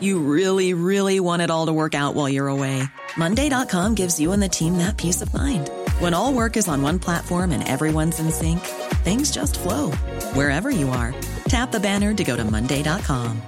You 0.00 0.18
really, 0.18 0.74
really 0.74 1.20
want 1.20 1.42
it 1.42 1.50
all 1.50 1.66
to 1.66 1.72
work 1.72 1.94
out 1.94 2.14
while 2.14 2.28
you're 2.28 2.48
away. 2.48 2.82
Monday.com 3.16 3.94
gives 3.94 4.18
you 4.18 4.32
and 4.32 4.42
the 4.42 4.48
team 4.48 4.78
that 4.78 4.96
peace 4.96 5.22
of 5.22 5.32
mind. 5.32 5.70
When 6.00 6.12
all 6.12 6.32
work 6.32 6.56
is 6.56 6.68
on 6.68 6.82
one 6.82 6.98
platform 6.98 7.52
and 7.52 7.66
everyone's 7.66 8.18
in 8.18 8.30
sync, 8.30 8.60
things 9.04 9.30
just 9.30 9.58
flow 9.58 9.92
wherever 10.34 10.70
you 10.70 10.88
are. 10.88 11.14
Tap 11.48 11.70
the 11.70 11.80
banner 11.80 12.12
to 12.14 12.24
go 12.24 12.36
to 12.36 12.44
Monday.com. 12.44 13.40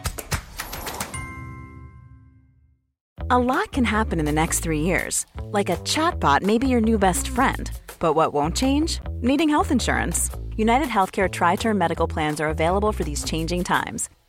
A 3.30 3.38
lot 3.38 3.72
can 3.72 3.84
happen 3.84 4.18
in 4.18 4.24
the 4.24 4.32
next 4.32 4.60
three 4.60 4.80
years. 4.80 5.26
Like 5.42 5.68
a 5.68 5.76
chatbot 5.76 6.40
may 6.42 6.56
be 6.56 6.68
your 6.68 6.80
new 6.80 6.98
best 6.98 7.28
friend. 7.28 7.70
But 7.98 8.14
what 8.14 8.32
won't 8.32 8.56
change? 8.56 9.00
Needing 9.20 9.50
health 9.50 9.70
insurance. 9.70 10.30
United 10.56 10.88
Healthcare 10.88 11.30
Tri 11.30 11.56
Term 11.56 11.76
Medical 11.76 12.08
Plans 12.08 12.40
are 12.40 12.48
available 12.48 12.92
for 12.92 13.04
these 13.04 13.22
changing 13.24 13.64
times 13.64 14.08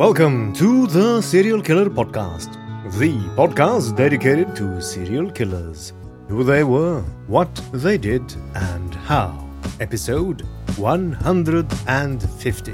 Welcome 0.00 0.54
to 0.54 0.86
the 0.86 1.20
Serial 1.20 1.60
Killer 1.60 1.90
Podcast, 1.90 2.54
the 2.98 3.12
podcast 3.36 3.94
dedicated 3.98 4.56
to 4.56 4.80
serial 4.80 5.30
killers, 5.30 5.92
who 6.26 6.42
they 6.42 6.64
were, 6.64 7.02
what 7.26 7.54
they 7.70 7.98
did, 7.98 8.22
and 8.54 8.94
how. 8.94 9.46
Episode 9.78 10.40
150. 10.78 12.72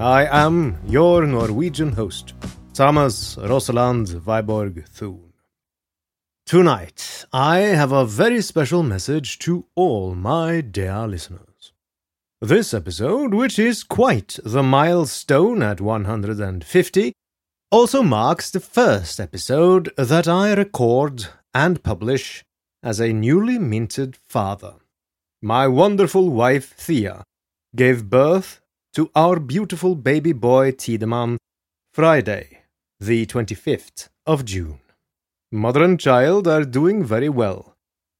I 0.00 0.26
am 0.26 0.76
your 0.84 1.26
Norwegian 1.26 1.92
host, 1.92 2.34
Thomas 2.74 3.36
Rosaland 3.36 4.08
Viborg 4.18 4.84
Thun. 4.88 5.32
Tonight, 6.44 7.24
I 7.32 7.58
have 7.58 7.92
a 7.92 8.04
very 8.04 8.42
special 8.42 8.82
message 8.82 9.38
to 9.46 9.64
all 9.76 10.16
my 10.16 10.60
dear 10.60 11.06
listeners. 11.06 11.47
This 12.40 12.72
episode, 12.72 13.34
which 13.34 13.58
is 13.58 13.82
quite 13.82 14.38
the 14.44 14.62
milestone 14.62 15.60
at 15.60 15.80
150, 15.80 17.12
also 17.72 18.02
marks 18.04 18.52
the 18.52 18.60
first 18.60 19.18
episode 19.18 19.90
that 19.96 20.28
I 20.28 20.54
record 20.54 21.26
and 21.52 21.82
publish 21.82 22.44
as 22.80 23.00
a 23.00 23.12
newly 23.12 23.58
minted 23.58 24.14
father. 24.14 24.74
My 25.42 25.66
wonderful 25.66 26.30
wife 26.30 26.74
Thea 26.74 27.24
gave 27.74 28.08
birth 28.08 28.60
to 28.94 29.10
our 29.16 29.40
beautiful 29.40 29.96
baby 29.96 30.32
boy 30.32 30.70
Tiedemann 30.70 31.38
Friday, 31.92 32.60
the 33.00 33.26
25th 33.26 34.10
of 34.26 34.44
June. 34.44 34.78
Mother 35.50 35.82
and 35.82 35.98
child 35.98 36.46
are 36.46 36.62
doing 36.62 37.02
very 37.02 37.28
well, 37.28 37.74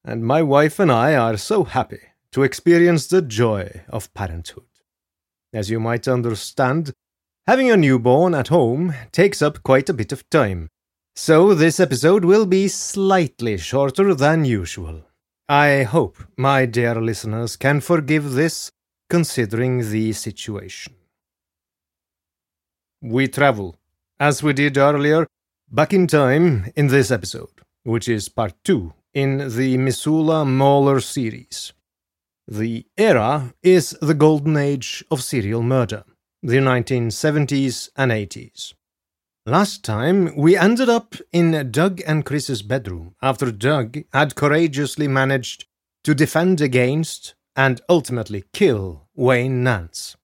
and 0.04 0.24
my 0.24 0.42
wife 0.42 0.80
and 0.80 0.90
I 0.90 1.14
are 1.14 1.36
so 1.36 1.62
happy 1.62 2.07
to 2.32 2.42
experience 2.42 3.06
the 3.06 3.22
joy 3.22 3.82
of 3.88 4.12
parenthood. 4.14 4.64
As 5.52 5.70
you 5.70 5.80
might 5.80 6.06
understand, 6.06 6.92
having 7.46 7.70
a 7.70 7.76
newborn 7.76 8.34
at 8.34 8.48
home 8.48 8.94
takes 9.12 9.40
up 9.40 9.62
quite 9.62 9.88
a 9.88 9.94
bit 9.94 10.12
of 10.12 10.28
time, 10.28 10.68
so 11.16 11.54
this 11.54 11.80
episode 11.80 12.24
will 12.24 12.46
be 12.46 12.68
slightly 12.68 13.56
shorter 13.56 14.14
than 14.14 14.44
usual. 14.44 15.04
I 15.48 15.84
hope 15.84 16.18
my 16.36 16.66
dear 16.66 17.00
listeners 17.00 17.56
can 17.56 17.80
forgive 17.80 18.32
this 18.32 18.70
considering 19.08 19.90
the 19.90 20.12
situation. 20.12 20.94
We 23.00 23.28
travel, 23.28 23.76
as 24.20 24.42
we 24.42 24.52
did 24.52 24.76
earlier, 24.76 25.26
back 25.70 25.94
in 25.94 26.06
time 26.06 26.70
in 26.76 26.88
this 26.88 27.10
episode, 27.10 27.62
which 27.84 28.08
is 28.08 28.28
part 28.28 28.54
2 28.64 28.92
in 29.14 29.56
the 29.56 29.78
Missoula 29.78 30.44
Mauler 30.44 31.00
series. 31.00 31.72
The 32.50 32.86
era 32.96 33.52
is 33.62 33.90
the 34.00 34.14
golden 34.14 34.56
age 34.56 35.04
of 35.10 35.22
serial 35.22 35.62
murder, 35.62 36.04
the 36.42 36.56
1970s 36.56 37.90
and 37.94 38.10
80s. 38.10 38.72
Last 39.44 39.84
time, 39.84 40.34
we 40.34 40.56
ended 40.56 40.88
up 40.88 41.14
in 41.30 41.70
Doug 41.70 42.00
and 42.06 42.24
Kris's 42.24 42.62
bedroom 42.62 43.14
after 43.20 43.52
Doug 43.52 43.98
had 44.14 44.34
courageously 44.34 45.08
managed 45.08 45.66
to 46.04 46.14
defend 46.14 46.62
against 46.62 47.34
and 47.54 47.82
ultimately 47.86 48.44
kill 48.54 49.08
Wayne 49.14 49.62
Nance. 49.62 50.16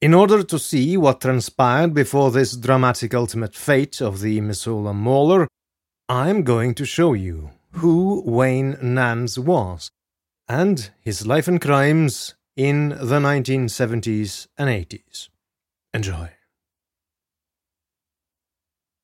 In 0.00 0.14
order 0.14 0.44
to 0.44 0.60
see 0.60 0.96
what 0.96 1.22
transpired 1.22 1.92
before 1.92 2.30
this 2.30 2.56
dramatic 2.56 3.14
ultimate 3.14 3.56
fate 3.56 4.00
of 4.00 4.20
the 4.20 4.40
Missoula 4.40 4.94
Mauler, 4.94 5.48
I'm 6.08 6.44
going 6.44 6.74
to 6.74 6.84
show 6.84 7.14
you 7.14 7.50
who 7.72 8.22
Wayne 8.24 8.78
Nance 8.80 9.36
was 9.38 9.90
and 10.48 10.90
his 11.00 11.26
life 11.26 11.46
and 11.48 11.60
crimes 11.60 12.34
in 12.56 12.88
the 12.88 13.20
1970s 13.20 14.48
and 14.56 14.68
80s. 14.68 15.28
Enjoy. 15.94 16.30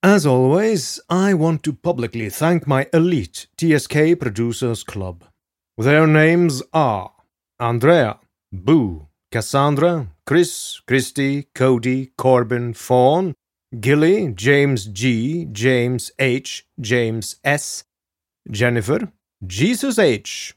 As 0.02 0.26
always, 0.26 1.00
I 1.08 1.32
want 1.34 1.62
to 1.62 1.72
publicly 1.72 2.28
thank 2.28 2.66
my 2.66 2.86
elite 2.92 3.46
TSK 3.58 4.18
Producers 4.20 4.84
Club. 4.84 5.24
Their 5.78 6.06
names 6.06 6.62
are 6.72 7.12
Andrea, 7.58 8.18
Boo, 8.52 9.08
Cassandra, 9.32 10.08
Chris, 10.26 10.80
Christy, 10.86 11.44
Cody, 11.54 12.12
Corbin, 12.18 12.74
Fawn, 12.74 13.34
Gilly, 13.80 14.32
James 14.34 14.84
G, 14.86 15.46
James 15.50 16.12
H, 16.18 16.66
James 16.80 17.36
S, 17.42 17.84
Jennifer, 18.50 19.10
Jesus 19.46 19.98
H, 19.98 20.54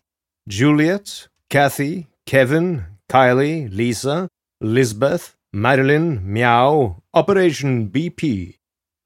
Juliet, 0.47 1.27
Kathy, 1.49 2.07
Kevin, 2.25 2.85
Kylie, 3.09 3.69
Lisa, 3.75 4.29
Lisbeth, 4.61 5.35
Marilyn, 5.51 6.21
Meow, 6.31 7.03
Operation 7.13 7.89
BP, 7.89 8.55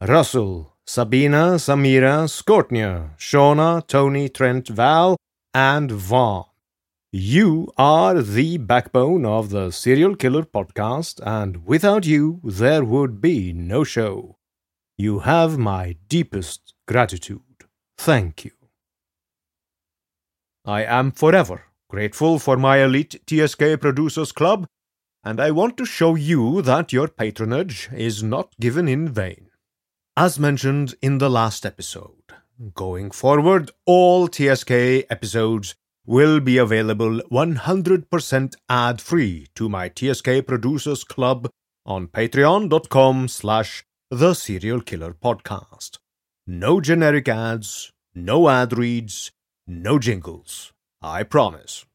Russell, 0.08 0.76
Sabina, 0.86 1.56
Samira, 1.58 2.28
Scortnia, 2.28 3.18
Shauna, 3.18 3.86
Tony, 3.88 4.30
Trent, 4.30 4.68
Val, 4.68 5.18
and 5.54 5.92
Vaughn. 5.92 6.46
You 7.12 7.72
are 7.76 8.22
the 8.22 8.58
backbone 8.58 9.26
of 9.26 9.50
the 9.50 9.72
Serial 9.72 10.16
Killer 10.16 10.44
podcast, 10.44 11.20
and 11.26 11.66
without 11.66 12.06
you, 12.06 12.40
there 12.44 12.84
would 12.84 13.20
be 13.20 13.52
no 13.52 13.84
show. 13.84 14.38
You 14.96 15.20
have 15.20 15.58
my 15.58 15.98
deepest 16.08 16.76
gratitude. 16.88 17.42
Thank 17.98 18.46
you. 18.46 18.61
I 20.66 20.84
am 20.84 21.12
forever 21.12 21.64
grateful 21.92 22.40
for 22.40 22.56
my 22.56 22.78
elite 22.78 23.16
TSK 23.28 23.78
Producers 23.82 24.32
Club 24.32 24.66
and 25.26 25.42
I 25.42 25.52
want 25.52 25.76
to 25.76 25.86
show 25.86 26.16
you 26.16 26.62
that 26.62 26.94
your 26.94 27.10
patronage 27.10 27.90
is 27.94 28.24
not 28.24 28.54
given 28.62 28.88
in 28.88 29.10
vain. 29.10 29.50
As 30.16 30.40
mentioned 30.40 30.96
in 31.02 31.18
the 31.18 31.30
last 31.30 31.66
episode, 31.66 32.34
going 32.76 33.12
forward, 33.12 33.72
all 33.86 34.28
TSK 34.28 34.72
episodes 35.10 35.76
will 36.06 36.40
be 36.40 36.58
available 36.58 37.22
100% 37.30 38.56
ad-free 38.70 39.48
to 39.56 39.68
my 39.68 39.90
TSK 39.90 40.48
Producers 40.48 41.04
Club 41.04 41.50
on 41.86 42.08
patreon.com 42.08 43.28
slash 43.28 43.84
the 44.10 44.34
serial 44.34 44.80
killer 44.80 45.14
podcast. 45.14 45.98
No 46.48 46.80
generic 46.80 47.28
ads, 47.28 47.92
no 48.16 48.50
ad 48.50 48.78
reads, 48.78 49.32
no 49.68 50.00
jingles. 50.00 50.72
I 51.02 51.24
promise. 51.24 51.86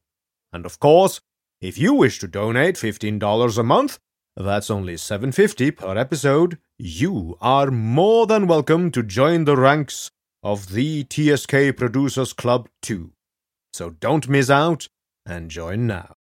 And 0.51 0.65
of 0.65 0.79
course, 0.79 1.21
if 1.61 1.77
you 1.77 1.93
wish 1.93 2.19
to 2.19 2.27
donate 2.27 2.75
$15 2.75 3.57
a 3.57 3.63
month, 3.63 3.99
that's 4.35 4.69
only 4.69 4.95
$7.50 4.95 5.75
per 5.77 5.97
episode, 5.97 6.59
you 6.77 7.37
are 7.41 7.71
more 7.71 8.27
than 8.27 8.45
welcome 8.45 8.91
to 8.91 9.01
join 9.01 9.45
the 9.45 9.57
ranks 9.57 10.11
of 10.43 10.73
the 10.73 11.05
TSK 11.09 11.75
Producers 11.75 12.33
Club 12.33 12.69
too. 12.81 13.13
So 13.73 13.89
don't 13.89 14.29
miss 14.29 14.49
out 14.49 14.87
and 15.25 15.49
join 15.49 15.87
now. 15.87 16.16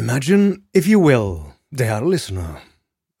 Imagine, 0.00 0.62
if 0.72 0.86
you 0.86 0.98
will, 0.98 1.56
dear 1.70 2.00
listener, 2.00 2.62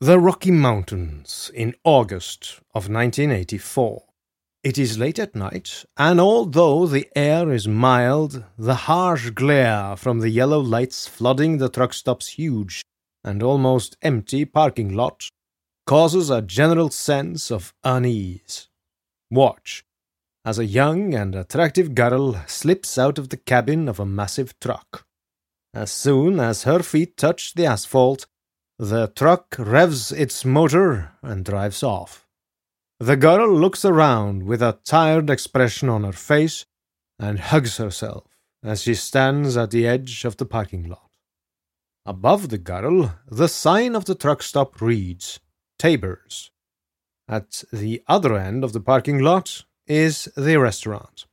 the 0.00 0.18
Rocky 0.18 0.50
Mountains 0.50 1.50
in 1.52 1.74
August 1.84 2.54
of 2.74 2.88
1984. 2.88 4.02
It 4.64 4.78
is 4.78 4.96
late 4.96 5.18
at 5.18 5.34
night, 5.34 5.84
and 5.98 6.18
although 6.18 6.86
the 6.86 7.06
air 7.14 7.52
is 7.52 7.68
mild, 7.68 8.44
the 8.56 8.86
harsh 8.88 9.28
glare 9.28 9.94
from 9.94 10.20
the 10.20 10.30
yellow 10.30 10.58
lights 10.58 11.06
flooding 11.06 11.58
the 11.58 11.68
truck 11.68 11.92
stop's 11.92 12.28
huge 12.28 12.80
and 13.22 13.42
almost 13.42 13.98
empty 14.00 14.46
parking 14.46 14.94
lot 14.94 15.28
causes 15.86 16.30
a 16.30 16.40
general 16.40 16.88
sense 16.88 17.50
of 17.50 17.74
unease. 17.84 18.68
Watch 19.30 19.84
as 20.46 20.58
a 20.58 20.64
young 20.64 21.12
and 21.12 21.34
attractive 21.34 21.94
girl 21.94 22.42
slips 22.46 22.96
out 22.96 23.18
of 23.18 23.28
the 23.28 23.36
cabin 23.36 23.86
of 23.86 24.00
a 24.00 24.06
massive 24.06 24.58
truck. 24.60 25.04
As 25.72 25.90
soon 25.90 26.40
as 26.40 26.64
her 26.64 26.80
feet 26.80 27.16
touch 27.16 27.54
the 27.54 27.66
asphalt, 27.66 28.26
the 28.78 29.08
truck 29.08 29.54
revs 29.58 30.10
its 30.10 30.44
motor 30.44 31.12
and 31.22 31.44
drives 31.44 31.82
off. 31.82 32.26
The 32.98 33.16
girl 33.16 33.54
looks 33.54 33.84
around 33.84 34.42
with 34.42 34.62
a 34.62 34.78
tired 34.84 35.30
expression 35.30 35.88
on 35.88 36.04
her 36.04 36.12
face 36.12 36.66
and 37.18 37.38
hugs 37.38 37.76
herself 37.76 38.24
as 38.62 38.82
she 38.82 38.94
stands 38.94 39.56
at 39.56 39.70
the 39.70 39.86
edge 39.86 40.24
of 40.24 40.36
the 40.36 40.44
parking 40.44 40.88
lot. 40.88 41.10
Above 42.04 42.48
the 42.48 42.58
girl, 42.58 43.14
the 43.28 43.48
sign 43.48 43.94
of 43.94 44.06
the 44.06 44.14
truck 44.14 44.42
stop 44.42 44.80
reads 44.80 45.40
Tabers. 45.78 46.50
At 47.28 47.62
the 47.72 48.02
other 48.08 48.36
end 48.36 48.64
of 48.64 48.72
the 48.72 48.80
parking 48.80 49.20
lot 49.20 49.64
is 49.86 50.24
the 50.36 50.56
restaurant. 50.58 51.26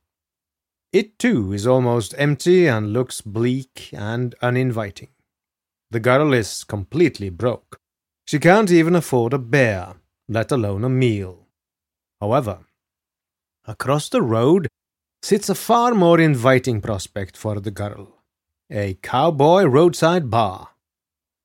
It 0.92 1.18
too 1.18 1.52
is 1.52 1.66
almost 1.66 2.14
empty 2.16 2.66
and 2.66 2.92
looks 2.92 3.20
bleak 3.20 3.90
and 3.92 4.34
uninviting. 4.40 5.10
The 5.90 6.00
girl 6.00 6.32
is 6.32 6.64
completely 6.64 7.28
broke. 7.28 7.78
She 8.26 8.38
can't 8.38 8.70
even 8.70 8.94
afford 8.94 9.32
a 9.32 9.38
bear, 9.38 9.96
let 10.28 10.50
alone 10.50 10.84
a 10.84 10.88
meal. 10.88 11.46
However, 12.20 12.60
across 13.66 14.08
the 14.08 14.22
road 14.22 14.68
sits 15.22 15.48
a 15.48 15.54
far 15.54 15.94
more 15.94 16.20
inviting 16.20 16.80
prospect 16.80 17.36
for 17.36 17.60
the 17.60 17.70
girl 17.70 18.14
a 18.70 18.98
cowboy 19.02 19.64
roadside 19.64 20.28
bar. 20.30 20.68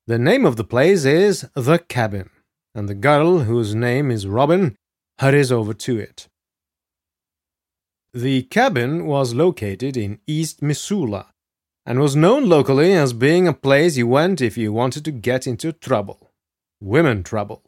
The 0.08 0.20
name 0.20 0.46
of 0.46 0.58
the 0.58 0.66
place 0.66 1.06
is 1.06 1.48
The 1.56 1.80
Cabin, 1.80 2.30
and 2.76 2.90
the 2.90 2.96
girl, 2.96 3.40
whose 3.40 3.74
name 3.74 4.12
is 4.12 4.28
Robin, 4.28 4.76
hurries 5.20 5.50
over 5.50 5.74
to 5.74 5.98
it. 5.98 6.28
The 8.14 8.44
cabin 8.44 9.08
was 9.08 9.34
located 9.34 9.98
in 9.98 10.20
East 10.28 10.62
Missoula 10.62 11.34
and 11.84 12.00
was 12.00 12.16
known 12.16 12.48
locally 12.48 12.94
as 12.94 13.12
being 13.12 13.48
a 13.48 13.54
place 13.54 13.98
you 13.98 14.08
went 14.08 14.40
if 14.40 14.56
you 14.56 14.72
wanted 14.72 15.04
to 15.06 15.12
get 15.12 15.48
into 15.48 15.72
trouble 15.74 16.30
women 16.80 17.24
trouble, 17.24 17.64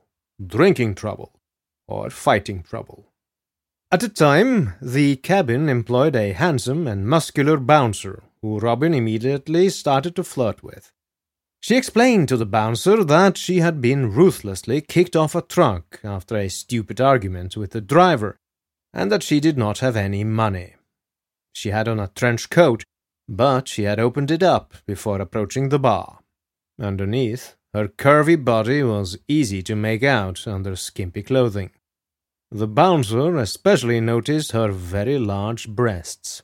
drinking 0.46 0.94
trouble, 0.94 1.40
or 1.88 2.10
fighting 2.10 2.62
trouble. 2.62 3.12
At 3.92 4.02
the 4.02 4.10
time, 4.10 4.74
the 4.82 5.16
cabin 5.16 5.70
employed 5.70 6.16
a 6.16 6.34
handsome 6.34 6.86
and 6.86 7.08
muscular 7.08 7.58
bouncer 7.58 8.24
who 8.42 8.60
Robin 8.60 8.94
immediately 8.94 9.70
started 9.70 10.16
to 10.18 10.24
flirt 10.24 10.62
with. 10.62 10.92
She 11.62 11.78
explained 11.78 12.28
to 12.28 12.38
the 12.38 12.46
bouncer 12.46 13.04
that 13.04 13.38
she 13.38 13.60
had 13.60 13.82
been 13.82 14.12
ruthlessly 14.12 14.82
kicked 14.82 15.16
off 15.16 15.34
a 15.34 15.42
truck 15.42 16.00
after 16.04 16.36
a 16.36 16.50
stupid 16.50 17.00
argument 17.00 17.56
with 17.56 17.72
the 17.72 17.82
driver, 17.82 18.38
and 18.96 19.12
that 19.12 19.22
she 19.22 19.40
did 19.40 19.58
not 19.58 19.80
have 19.80 19.98
any 19.98 20.24
money. 20.24 20.76
She 21.54 21.70
had 21.70 21.88
on 21.88 22.00
a 22.00 22.08
trench 22.08 22.50
coat, 22.50 22.84
but 23.28 23.68
she 23.68 23.84
had 23.84 24.00
opened 24.00 24.32
it 24.32 24.42
up 24.42 24.74
before 24.88 25.20
approaching 25.20 25.70
the 25.70 25.80
bar. 25.80 26.20
Underneath, 26.80 27.56
her 27.74 27.90
curvy 27.90 28.42
body 28.44 28.82
was 28.84 29.18
easy 29.28 29.62
to 29.64 29.76
make 29.76 30.02
out 30.02 30.48
under 30.48 30.76
skimpy 30.78 31.22
clothing. 31.22 31.72
The 32.52 32.68
bouncer 32.68 33.36
especially 33.36 34.00
noticed 34.00 34.54
her 34.54 34.72
very 34.72 35.20
large 35.20 35.68
breasts. 35.68 36.42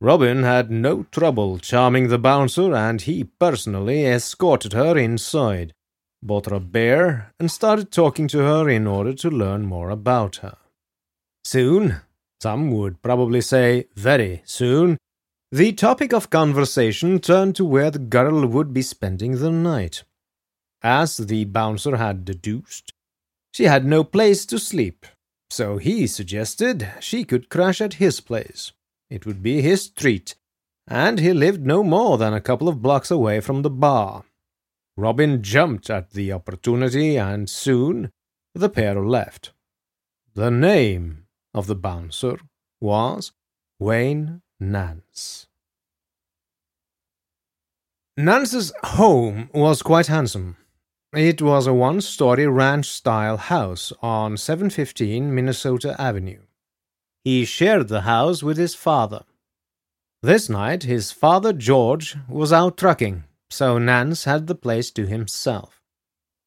Robin 0.00 0.42
had 0.42 0.70
no 0.70 1.04
trouble 1.10 1.58
charming 1.58 2.08
the 2.08 2.18
bouncer, 2.18 2.74
and 2.74 3.00
he 3.00 3.24
personally 3.24 4.04
escorted 4.04 4.74
her 4.74 4.96
inside, 4.96 5.72
bought 6.22 6.46
her 6.46 6.56
a 6.56 6.60
beer, 6.60 7.32
and 7.40 7.50
started 7.50 7.90
talking 7.90 8.28
to 8.28 8.38
her 8.38 8.68
in 8.68 8.86
order 8.86 9.14
to 9.14 9.30
learn 9.30 9.64
more 9.64 9.90
about 9.90 10.36
her. 10.36 10.56
Soon, 11.44 12.00
some 12.42 12.72
would 12.72 13.02
probably 13.02 13.40
say 13.40 13.86
very 13.94 14.42
soon, 14.44 14.96
the 15.52 15.72
topic 15.72 16.12
of 16.12 16.30
conversation 16.30 17.20
turned 17.20 17.54
to 17.56 17.64
where 17.64 17.90
the 17.90 17.98
girl 17.98 18.46
would 18.46 18.72
be 18.72 18.82
spending 18.82 19.38
the 19.38 19.50
night. 19.50 20.04
As 20.82 21.16
the 21.16 21.44
bouncer 21.44 21.96
had 21.96 22.24
deduced, 22.24 22.92
she 23.52 23.64
had 23.64 23.86
no 23.86 24.02
place 24.04 24.44
to 24.46 24.58
sleep, 24.58 25.06
so 25.48 25.78
he 25.78 26.06
suggested 26.06 26.90
she 26.98 27.24
could 27.24 27.48
crash 27.48 27.80
at 27.80 27.94
his 27.94 28.20
place. 28.20 28.72
It 29.08 29.26
would 29.26 29.42
be 29.42 29.62
his 29.62 29.88
treat, 29.88 30.34
and 30.88 31.20
he 31.20 31.32
lived 31.32 31.64
no 31.64 31.84
more 31.84 32.18
than 32.18 32.34
a 32.34 32.40
couple 32.40 32.68
of 32.68 32.82
blocks 32.82 33.10
away 33.10 33.40
from 33.40 33.62
the 33.62 33.70
bar. 33.70 34.24
Robin 34.96 35.42
jumped 35.42 35.88
at 35.88 36.10
the 36.10 36.32
opportunity, 36.32 37.16
and 37.16 37.48
soon 37.48 38.10
the 38.54 38.68
pair 38.68 39.00
left. 39.04 39.52
The 40.34 40.50
name 40.50 41.23
of 41.54 41.66
the 41.66 41.74
bouncer 41.74 42.38
was 42.80 43.32
Wayne 43.78 44.42
Nance. 44.60 45.46
Nance's 48.16 48.72
home 48.82 49.50
was 49.52 49.82
quite 49.82 50.06
handsome. 50.06 50.56
It 51.14 51.40
was 51.40 51.66
a 51.66 51.74
one 51.74 52.00
story 52.00 52.46
ranch 52.46 52.86
style 52.86 53.36
house 53.36 53.92
on 54.02 54.36
715 54.36 55.34
Minnesota 55.34 56.00
Avenue. 56.00 56.40
He 57.24 57.44
shared 57.44 57.88
the 57.88 58.02
house 58.02 58.42
with 58.42 58.56
his 58.56 58.74
father. 58.74 59.24
This 60.22 60.48
night, 60.48 60.84
his 60.84 61.12
father 61.12 61.52
George 61.52 62.16
was 62.28 62.52
out 62.52 62.76
trucking, 62.76 63.24
so 63.50 63.78
Nance 63.78 64.24
had 64.24 64.46
the 64.46 64.54
place 64.54 64.90
to 64.92 65.06
himself. 65.06 65.80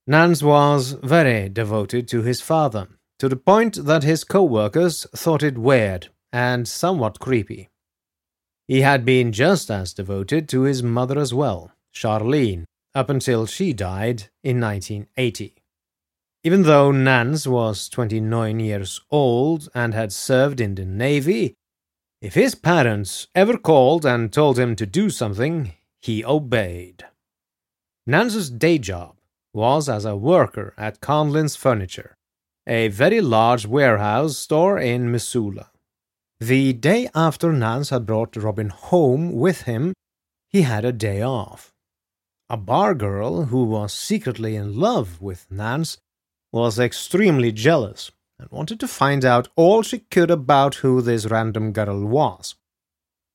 Nance 0.05 0.41
was 0.41 0.93
very 1.03 1.49
devoted 1.49 2.07
to 2.07 2.21
his 2.21 2.41
father, 2.41 2.87
to 3.19 3.29
the 3.29 3.35
point 3.35 3.85
that 3.85 4.03
his 4.03 4.23
co 4.23 4.43
workers 4.43 5.07
thought 5.15 5.43
it 5.43 5.57
weird 5.57 6.09
and 6.31 6.67
somewhat 6.67 7.19
creepy. 7.19 7.69
He 8.67 8.81
had 8.81 9.05
been 9.05 9.31
just 9.31 9.71
as 9.71 9.93
devoted 9.93 10.49
to 10.49 10.63
his 10.63 10.83
mother 10.83 11.17
as 11.17 11.33
well, 11.33 11.71
Charlene, 11.93 12.65
up 12.93 13.09
until 13.09 13.45
she 13.45 13.73
died 13.73 14.29
in 14.43 14.59
1980. 14.59 15.55
Even 16.43 16.63
though 16.63 16.91
Nance 16.91 17.47
was 17.47 17.89
29 17.89 18.59
years 18.59 19.01
old 19.09 19.69
and 19.73 19.93
had 19.93 20.11
served 20.11 20.59
in 20.59 20.75
the 20.75 20.85
Navy, 20.85 21.55
if 22.21 22.33
his 22.33 22.55
parents 22.55 23.27
ever 23.35 23.57
called 23.57 24.05
and 24.05 24.33
told 24.33 24.57
him 24.57 24.75
to 24.75 24.85
do 24.85 25.09
something, 25.09 25.73
he 26.01 26.25
obeyed. 26.25 27.05
Nance's 28.05 28.49
day 28.49 28.77
job 28.77 29.15
was 29.53 29.87
as 29.87 30.05
a 30.05 30.15
worker 30.15 30.73
at 30.77 30.99
Conlin's 31.01 31.55
Furniture, 31.55 32.16
a 32.67 32.89
very 32.89 33.21
large 33.21 33.65
warehouse 33.65 34.35
store 34.35 34.77
in 34.77 35.09
Missoula. 35.09 35.71
The 36.39 36.73
day 36.73 37.09
after 37.15 37.53
Nance 37.53 37.89
had 37.89 38.05
brought 38.05 38.35
Robin 38.35 38.69
home 38.69 39.31
with 39.31 39.61
him, 39.61 39.93
he 40.49 40.63
had 40.63 40.83
a 40.83 40.91
day 40.91 41.21
off. 41.21 41.73
a 42.49 42.57
bar 42.57 42.95
girl 42.95 43.45
who 43.45 43.63
was 43.65 43.93
secretly 43.93 44.55
in 44.55 44.79
love 44.79 45.21
with 45.21 45.51
Nance, 45.51 45.97
was 46.51 46.79
extremely 46.79 47.51
jealous 47.51 48.11
and 48.39 48.49
wanted 48.51 48.79
to 48.79 48.87
find 48.87 49.25
out 49.25 49.49
all 49.55 49.81
she 49.81 49.99
could 49.99 50.31
about 50.31 50.75
who 50.75 51.01
this 51.01 51.25
random 51.25 51.73
girl 51.73 52.05
was. 52.05 52.55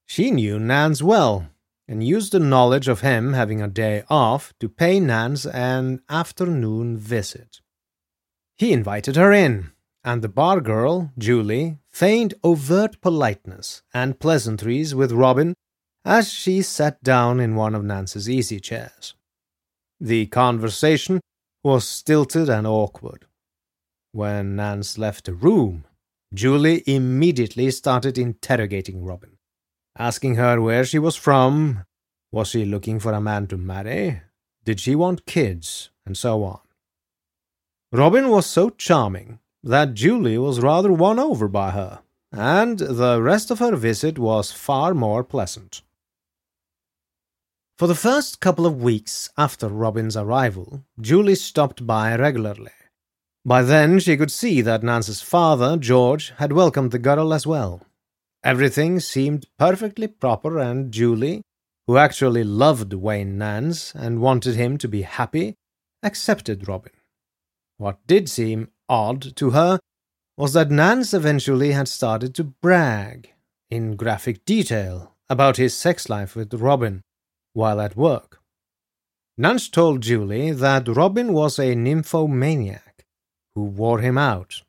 She 0.07 0.31
knew 0.31 0.59
Nance 0.59 1.03
well 1.03 1.49
and 1.87 2.07
used 2.07 2.33
the 2.33 2.41
knowledge 2.41 2.89
of 2.89 3.01
him 3.01 3.35
having 3.35 3.61
a 3.61 3.69
day 3.69 4.05
off 4.09 4.55
to 4.61 4.69
pay 4.69 4.99
Nance 4.99 5.45
an 5.45 6.03
afternoon 6.09 6.97
visit. 6.97 7.61
He 8.63 8.73
invited 8.73 9.17
her 9.17 9.33
in, 9.33 9.73
and 10.05 10.23
the 10.23 10.29
bar 10.29 10.61
girl, 10.61 11.11
Julie, 11.19 11.79
feigned 11.91 12.35
overt 12.45 13.01
politeness 13.01 13.83
and 13.93 14.21
pleasantries 14.21 14.95
with 14.95 15.11
Robin 15.11 15.55
as 16.05 16.33
she 16.33 16.63
sat 16.63 17.03
down 17.03 17.41
in 17.41 17.57
one 17.57 17.75
of 17.75 17.83
Nance's 17.83 18.31
easy 18.31 18.61
chairs. 18.61 19.15
The 19.99 20.27
conversation 20.27 21.21
was 21.65 21.89
stilted 21.89 22.49
and 22.49 22.65
awkward. 22.65 23.27
When 24.13 24.55
Nance 24.55 24.97
left 24.97 25.25
the 25.25 25.35
room, 25.35 25.85
Julie 26.33 26.85
immediately 26.87 27.69
started 27.73 28.17
interrogating 28.17 29.03
Robin, 29.05 29.39
asking 29.99 30.37
her 30.37 30.61
where 30.61 30.85
she 30.85 31.01
was 31.01 31.17
from, 31.17 31.83
was 32.31 32.51
she 32.51 32.65
looking 32.65 33.01
for 33.01 33.13
a 33.13 33.21
man 33.21 33.49
to 33.49 33.57
marry, 33.57 34.23
did 34.65 34.79
she 34.79 34.95
want 34.95 35.27
kids, 35.27 35.91
and 36.07 36.17
so 36.17 36.45
on. 36.45 36.61
Robin 37.95 38.31
was 38.31 38.47
so 38.47 38.71
charming 38.71 39.39
that 39.63 39.93
Julie 39.93 40.39
was 40.39 40.61
rather 40.61 40.91
won 40.91 41.19
over 41.19 41.47
by 41.47 41.73
her, 41.73 42.01
and 42.33 42.79
the 42.79 43.21
rest 43.21 43.51
of 43.51 43.59
her 43.59 43.77
visit 43.77 44.19
was 44.19 44.51
far 44.51 44.95
more 44.95 45.23
pleasant. 45.23 45.83
For 47.77 47.87
the 47.87 47.95
first 47.95 48.41
couple 48.41 48.65
of 48.65 48.83
weeks 48.83 49.29
after 49.37 49.69
Robin's 49.69 50.17
arrival, 50.17 50.85
Julie 50.99 51.35
stopped 51.35 51.87
by 51.87 52.17
regularly. 52.17 52.71
By 53.45 53.61
then 53.61 53.99
she 53.99 54.17
could 54.17 54.31
see 54.31 54.63
that 54.63 54.83
Nance's 54.83 55.21
father, 55.21 55.77
George, 55.77 56.33
had 56.39 56.55
welcomed 56.55 56.93
the 56.93 56.99
girl 56.99 57.35
as 57.35 57.47
well. 57.47 57.83
Everything 58.43 59.01
seemed 59.01 59.49
perfectly 59.59 60.07
proper, 60.07 60.59
and 60.59 60.93
Julie, 60.93 61.43
who 61.87 61.99
actually 61.99 62.43
loved 62.43 62.95
Wayne 62.95 63.37
Nance 63.37 63.95
and 63.95 64.23
wanted 64.23 64.55
him 64.55 64.79
to 64.79 64.89
be 64.89 65.03
happy, 65.03 65.57
accepted 66.03 66.67
Robin. 66.67 66.93
What 67.83 68.07
did 68.07 68.29
seem 68.29 68.69
odd 68.89 69.35
to 69.35 69.51
her 69.51 69.81
was 70.37 70.53
that 70.53 70.71
Nance 70.71 71.13
eventually 71.13 71.73
had 71.73 71.89
started 71.89 72.33
to 72.37 72.45
brag, 72.45 73.33
in 73.71 73.97
graphic 73.97 74.45
detail, 74.45 75.17
about 75.29 75.57
his 75.57 75.77
sex 75.77 76.09
life 76.09 76.37
with 76.37 76.55
Robin 76.55 77.03
while 77.55 77.81
at 77.81 77.97
work. 77.97 78.41
Nance 79.37 79.69
told 79.69 80.03
Julie 80.03 80.53
that 80.53 80.87
Robin 80.87 81.33
was 81.33 81.59
a 81.59 81.75
nymphomaniac 81.75 83.05
who 83.57 83.65
wore 83.65 83.99
him 83.99 84.17
out. 84.17 84.63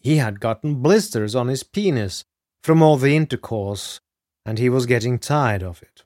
He 0.00 0.16
had 0.16 0.40
gotten 0.40 0.82
blisters 0.82 1.36
on 1.36 1.46
his 1.46 1.62
penis 1.62 2.24
from 2.64 2.82
all 2.82 2.96
the 2.96 3.14
intercourse, 3.14 4.00
and 4.44 4.58
he 4.58 4.68
was 4.68 4.84
getting 4.84 5.20
tired 5.20 5.62
of 5.62 5.80
it. 5.80 6.02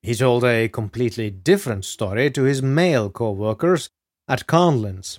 He 0.00 0.14
told 0.14 0.44
a 0.44 0.70
completely 0.70 1.28
different 1.28 1.84
story 1.84 2.30
to 2.30 2.44
his 2.44 2.62
male 2.62 3.10
co 3.10 3.32
workers 3.32 3.90
at 4.26 4.46
Conlins. 4.46 5.18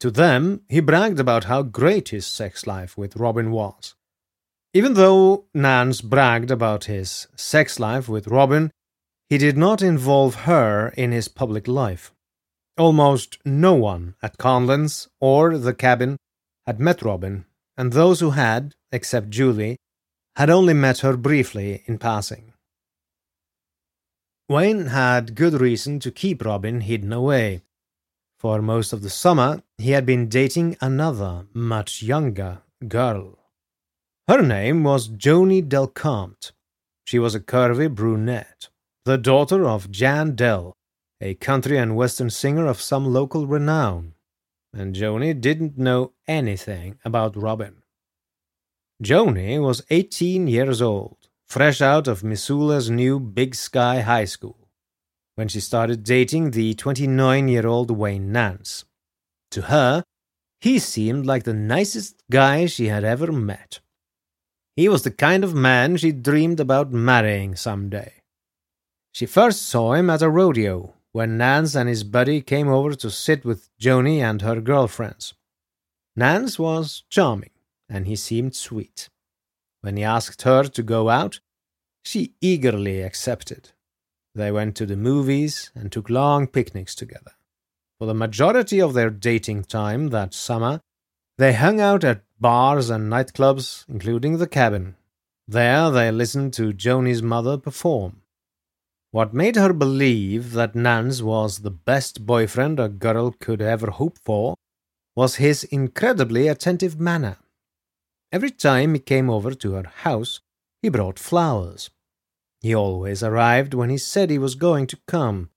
To 0.00 0.10
them, 0.10 0.62
he 0.68 0.80
bragged 0.80 1.18
about 1.18 1.44
how 1.44 1.62
great 1.62 2.10
his 2.10 2.26
sex 2.26 2.66
life 2.66 2.96
with 2.98 3.16
Robin 3.16 3.50
was. 3.50 3.94
Even 4.72 4.94
though 4.94 5.46
Nance 5.54 6.00
bragged 6.00 6.50
about 6.50 6.84
his 6.84 7.28
sex 7.36 7.78
life 7.78 8.08
with 8.08 8.26
Robin, 8.28 8.70
he 9.28 9.38
did 9.38 9.56
not 9.56 9.82
involve 9.82 10.34
her 10.46 10.88
in 10.96 11.12
his 11.12 11.28
public 11.28 11.68
life. 11.68 12.12
Almost 12.76 13.38
no 13.44 13.74
one 13.74 14.16
at 14.20 14.36
Conlins 14.36 15.08
or 15.20 15.56
the 15.56 15.74
cabin 15.74 16.16
had 16.66 16.80
met 16.80 17.02
Robin, 17.02 17.44
and 17.76 17.92
those 17.92 18.20
who 18.20 18.30
had, 18.30 18.74
except 18.90 19.30
Julie, 19.30 19.76
had 20.36 20.50
only 20.50 20.74
met 20.74 20.98
her 20.98 21.16
briefly 21.16 21.84
in 21.86 21.98
passing. 21.98 22.52
Wayne 24.48 24.86
had 24.86 25.36
good 25.36 25.54
reason 25.54 26.00
to 26.00 26.10
keep 26.10 26.44
Robin 26.44 26.80
hidden 26.80 27.12
away. 27.12 27.62
For 28.44 28.60
most 28.60 28.92
of 28.92 29.00
the 29.00 29.08
summer, 29.08 29.62
he 29.78 29.92
had 29.92 30.04
been 30.04 30.28
dating 30.28 30.76
another, 30.78 31.46
much 31.54 32.02
younger 32.02 32.60
girl. 32.86 33.38
Her 34.28 34.42
name 34.42 34.84
was 34.84 35.08
Joni 35.08 35.66
Delcampt. 35.66 36.52
She 37.06 37.18
was 37.18 37.34
a 37.34 37.40
curvy 37.40 37.88
brunette 37.88 38.68
the 39.06 39.16
daughter 39.16 39.64
of 39.66 39.90
Jan 39.90 40.34
Dell, 40.34 40.76
a 41.22 41.32
country 41.32 41.78
and 41.78 41.96
western 41.96 42.28
singer 42.28 42.66
of 42.66 42.82
some 42.82 43.06
local 43.06 43.46
renown, 43.46 44.12
and 44.74 44.94
Joni 44.94 45.40
didn't 45.40 45.78
know 45.78 46.12
anything 46.28 46.98
about 47.02 47.36
Robin. 47.36 47.76
Joni 49.02 49.58
was 49.58 49.86
18 49.88 50.48
years 50.48 50.82
old, 50.82 51.16
fresh 51.48 51.80
out 51.80 52.06
of 52.06 52.22
Missoula's 52.22 52.90
new 52.90 53.18
Big 53.18 53.54
Sky 53.54 54.02
High 54.02 54.26
School, 54.26 54.63
when 55.34 55.48
she 55.48 55.60
started 55.60 56.04
dating 56.04 56.50
the 56.50 56.74
29 56.74 57.48
year 57.48 57.66
old 57.66 57.90
Wayne 57.90 58.32
Nance. 58.32 58.84
To 59.52 59.62
her, 59.62 60.04
he 60.60 60.78
seemed 60.78 61.26
like 61.26 61.44
the 61.44 61.54
nicest 61.54 62.22
guy 62.30 62.66
she 62.66 62.86
had 62.86 63.04
ever 63.04 63.30
met. 63.30 63.80
He 64.76 64.88
was 64.88 65.02
the 65.02 65.10
kind 65.10 65.44
of 65.44 65.54
man 65.54 65.96
she 65.96 66.10
dreamed 66.10 66.58
about 66.58 66.92
marrying 66.92 67.54
someday. 67.54 68.14
She 69.12 69.26
first 69.26 69.62
saw 69.62 69.92
him 69.92 70.10
at 70.10 70.22
a 70.22 70.28
rodeo 70.28 70.94
when 71.12 71.38
Nance 71.38 71.76
and 71.76 71.88
his 71.88 72.02
buddy 72.02 72.40
came 72.40 72.68
over 72.68 72.94
to 72.96 73.10
sit 73.10 73.44
with 73.44 73.68
Joni 73.78 74.18
and 74.18 74.42
her 74.42 74.60
girlfriends. 74.60 75.34
Nance 76.16 76.58
was 76.58 77.04
charming, 77.08 77.50
and 77.88 78.06
he 78.08 78.16
seemed 78.16 78.56
sweet. 78.56 79.08
When 79.80 79.96
he 79.96 80.02
asked 80.02 80.42
her 80.42 80.64
to 80.64 80.82
go 80.82 81.10
out, 81.10 81.38
she 82.04 82.34
eagerly 82.40 83.02
accepted. 83.02 83.70
They 84.34 84.50
went 84.50 84.76
to 84.76 84.86
the 84.86 84.96
movies 84.96 85.70
and 85.74 85.92
took 85.92 86.10
long 86.10 86.46
picnics 86.46 86.94
together. 86.94 87.32
For 87.98 88.06
the 88.06 88.14
majority 88.14 88.80
of 88.80 88.94
their 88.94 89.10
dating 89.10 89.64
time 89.64 90.08
that 90.08 90.34
summer, 90.34 90.80
they 91.38 91.52
hung 91.52 91.80
out 91.80 92.04
at 92.04 92.24
bars 92.40 92.90
and 92.90 93.10
nightclubs, 93.10 93.84
including 93.88 94.38
the 94.38 94.46
cabin. 94.46 94.96
There 95.46 95.90
they 95.90 96.10
listened 96.10 96.52
to 96.54 96.72
Joni's 96.72 97.22
mother 97.22 97.58
perform. 97.58 98.22
What 99.10 99.32
made 99.32 99.54
her 99.54 99.72
believe 99.72 100.52
that 100.52 100.74
Nance 100.74 101.22
was 101.22 101.58
the 101.58 101.70
best 101.70 102.26
boyfriend 102.26 102.80
a 102.80 102.88
girl 102.88 103.30
could 103.30 103.62
ever 103.62 103.90
hope 103.90 104.18
for 104.18 104.56
was 105.14 105.36
his 105.36 105.62
incredibly 105.64 106.48
attentive 106.48 106.98
manner. 106.98 107.36
Every 108.32 108.50
time 108.50 108.94
he 108.94 109.00
came 109.00 109.30
over 109.30 109.54
to 109.54 109.74
her 109.74 109.86
house, 109.98 110.40
he 110.82 110.88
brought 110.88 111.20
flowers. 111.20 111.90
He 112.64 112.74
always 112.74 113.22
arrived 113.22 113.74
when 113.74 113.90
he 113.90 113.98
said 113.98 114.30
he 114.30 114.38
was 114.38 114.54
going 114.54 114.86
to 114.86 114.98
come. 115.06 115.50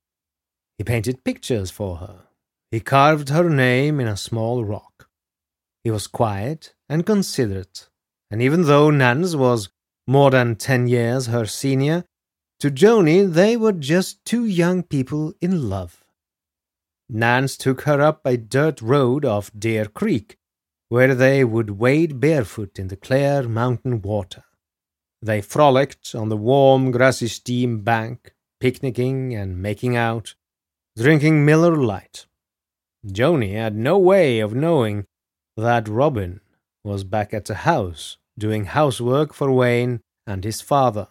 He 0.77 0.83
painted 0.83 1.23
pictures 1.23 1.71
for 1.71 1.95
her. 1.99 2.23
He 2.69 2.81
carved 2.81 3.29
her 3.29 3.49
name 3.49 4.01
in 4.01 4.09
a 4.09 4.17
small 4.17 4.65
rock. 4.65 5.07
He 5.85 5.89
was 5.89 6.05
quiet 6.05 6.73
and 6.89 7.05
considerate, 7.05 7.87
and 8.29 8.41
even 8.41 8.63
though 8.63 8.91
Nance 8.91 9.35
was 9.35 9.69
more 10.05 10.31
than 10.31 10.57
ten 10.57 10.87
years 10.87 11.27
her 11.27 11.45
senior, 11.45 12.03
to 12.59 12.69
Joni, 12.69 13.31
they 13.31 13.55
were 13.55 13.71
just 13.71 14.25
two 14.25 14.43
young 14.43 14.83
people 14.83 15.33
in 15.39 15.69
love. 15.69 16.03
Nance 17.07 17.55
took 17.55 17.83
her 17.83 18.01
up 18.01 18.25
a 18.25 18.35
dirt 18.35 18.81
road 18.81 19.23
off 19.23 19.49
Deer 19.57 19.85
Creek, 19.85 20.35
where 20.89 21.15
they 21.15 21.45
would 21.45 21.79
wade 21.79 22.19
barefoot 22.19 22.77
in 22.77 22.89
the 22.89 22.97
clear 22.97 23.43
mountain 23.43 24.01
water. 24.01 24.43
They 25.21 25.41
frolicked 25.41 26.13
on 26.13 26.29
the 26.29 26.37
warm, 26.37 26.91
grassy 26.91 27.27
steam 27.27 27.81
bank, 27.81 28.33
picnicking 28.59 29.33
and 29.33 29.61
making 29.61 29.95
out, 29.95 30.35
drinking 30.95 31.45
Miller 31.45 31.75
Lite. 31.75 32.27
Joni 33.05 33.53
had 33.53 33.75
no 33.75 33.97
way 33.97 34.39
of 34.39 34.53
knowing 34.53 35.05
that 35.55 35.87
Robin 35.87 36.41
was 36.83 37.03
back 37.03 37.33
at 37.33 37.45
the 37.45 37.55
house 37.55 38.17
doing 38.37 38.65
housework 38.65 39.33
for 39.33 39.51
Wayne 39.51 40.01
and 40.25 40.43
his 40.43 40.61
father 40.61 41.07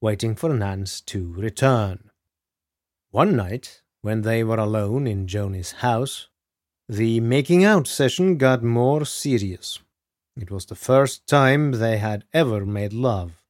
waiting 0.00 0.34
for 0.34 0.52
Nance 0.52 1.00
to 1.00 1.32
return. 1.32 2.10
One 3.10 3.34
night, 3.34 3.80
when 4.02 4.20
they 4.20 4.44
were 4.44 4.58
alone 4.58 5.06
in 5.06 5.26
Joni's 5.26 5.72
house, 5.72 6.28
the 6.88 7.20
making 7.20 7.64
out 7.64 7.86
session 7.86 8.36
got 8.36 8.62
more 8.62 9.06
serious. 9.06 9.78
It 10.36 10.50
was 10.50 10.66
the 10.66 10.74
first 10.74 11.26
time 11.26 11.72
they 11.72 11.96
had 11.96 12.24
ever 12.34 12.66
made 12.66 12.92
love. 12.92 13.43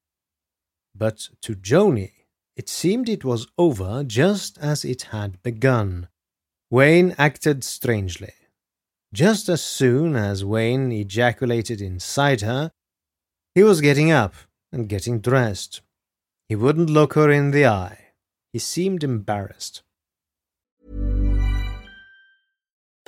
But 0.94 1.28
to 1.42 1.54
Joni, 1.54 2.12
it 2.56 2.68
seemed 2.68 3.08
it 3.08 3.24
was 3.24 3.48
over 3.58 4.04
just 4.04 4.58
as 4.58 4.84
it 4.84 5.02
had 5.10 5.42
begun. 5.42 6.08
Wayne 6.70 7.14
acted 7.18 7.64
strangely. 7.64 8.32
Just 9.12 9.48
as 9.48 9.62
soon 9.62 10.16
as 10.16 10.44
Wayne 10.44 10.90
ejaculated 10.92 11.80
inside 11.80 12.40
her, 12.40 12.72
he 13.54 13.62
was 13.62 13.80
getting 13.80 14.10
up 14.10 14.34
and 14.72 14.88
getting 14.88 15.20
dressed. 15.20 15.82
He 16.48 16.56
wouldn't 16.56 16.90
look 16.90 17.14
her 17.14 17.30
in 17.30 17.52
the 17.52 17.66
eye. 17.66 17.98
He 18.52 18.58
seemed 18.58 19.04
embarrassed. 19.04 19.82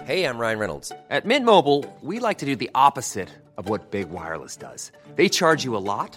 Hey, 0.05 0.25
I'm 0.25 0.39
Ryan 0.39 0.59
Reynolds. 0.61 0.93
At 1.11 1.25
Mint 1.25 1.45
Mobile, 1.45 1.85
we 2.01 2.21
like 2.21 2.39
to 2.39 2.47
do 2.47 2.55
the 2.55 2.71
opposite 2.75 3.29
of 3.57 3.69
what 3.69 3.91
Big 3.91 4.09
Wireless 4.11 4.57
does. 4.57 4.93
They 5.17 5.29
charge 5.29 5.65
you 5.65 5.77
a 5.77 5.79
lot, 5.83 6.17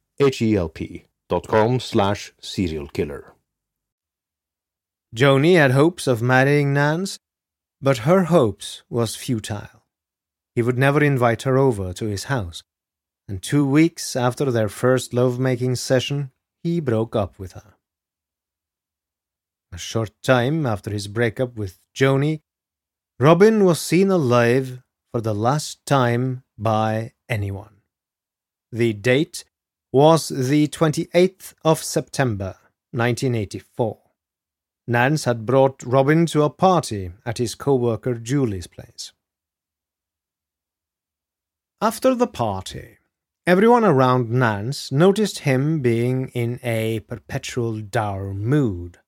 H-E-L-P 0.21 1.05
dot 1.29 1.47
com 1.47 1.79
slash 1.79 2.33
serial 2.39 2.87
killer. 2.87 3.33
Joni 5.15 5.55
had 5.55 5.71
hopes 5.71 6.07
of 6.07 6.21
marrying 6.21 6.73
Nance, 6.73 7.19
but 7.81 7.99
her 7.99 8.25
hopes 8.25 8.83
was 8.89 9.15
futile. 9.15 9.83
He 10.55 10.61
would 10.61 10.77
never 10.77 11.03
invite 11.03 11.41
her 11.43 11.57
over 11.57 11.93
to 11.93 12.05
his 12.05 12.25
house, 12.25 12.63
and 13.27 13.41
two 13.41 13.65
weeks 13.65 14.15
after 14.15 14.51
their 14.51 14.69
first 14.69 15.13
love-making 15.13 15.75
session, 15.75 16.31
he 16.63 16.79
broke 16.79 17.15
up 17.15 17.39
with 17.39 17.53
her. 17.53 17.75
A 19.73 19.77
short 19.77 20.11
time 20.21 20.65
after 20.65 20.91
his 20.91 21.07
breakup 21.07 21.55
with 21.55 21.79
Joni, 21.95 22.41
Robin 23.19 23.63
was 23.63 23.79
seen 23.79 24.11
alive 24.11 24.81
for 25.11 25.21
the 25.21 25.33
last 25.33 25.85
time 25.85 26.43
by 26.57 27.13
anyone. 27.29 27.81
The 28.71 28.93
date 28.93 29.45
was 29.91 30.29
the 30.29 30.67
28th 30.69 31.53
of 31.65 31.83
September, 31.83 32.55
1984. 32.91 33.99
Nance 34.87 35.25
had 35.25 35.45
brought 35.45 35.83
Robin 35.83 36.25
to 36.27 36.43
a 36.43 36.49
party 36.49 37.11
at 37.25 37.37
his 37.37 37.55
co-worker 37.55 38.15
Julie's 38.15 38.67
place. 38.67 39.11
After 41.81 42.15
the 42.15 42.27
party, 42.27 42.99
everyone 43.45 43.83
around 43.83 44.29
Nance 44.29 44.91
noticed 44.91 45.39
him 45.39 45.81
being 45.81 46.29
in 46.29 46.59
a 46.63 47.01
perpetual 47.01 47.81
dour 47.81 48.33
mood. 48.33 48.99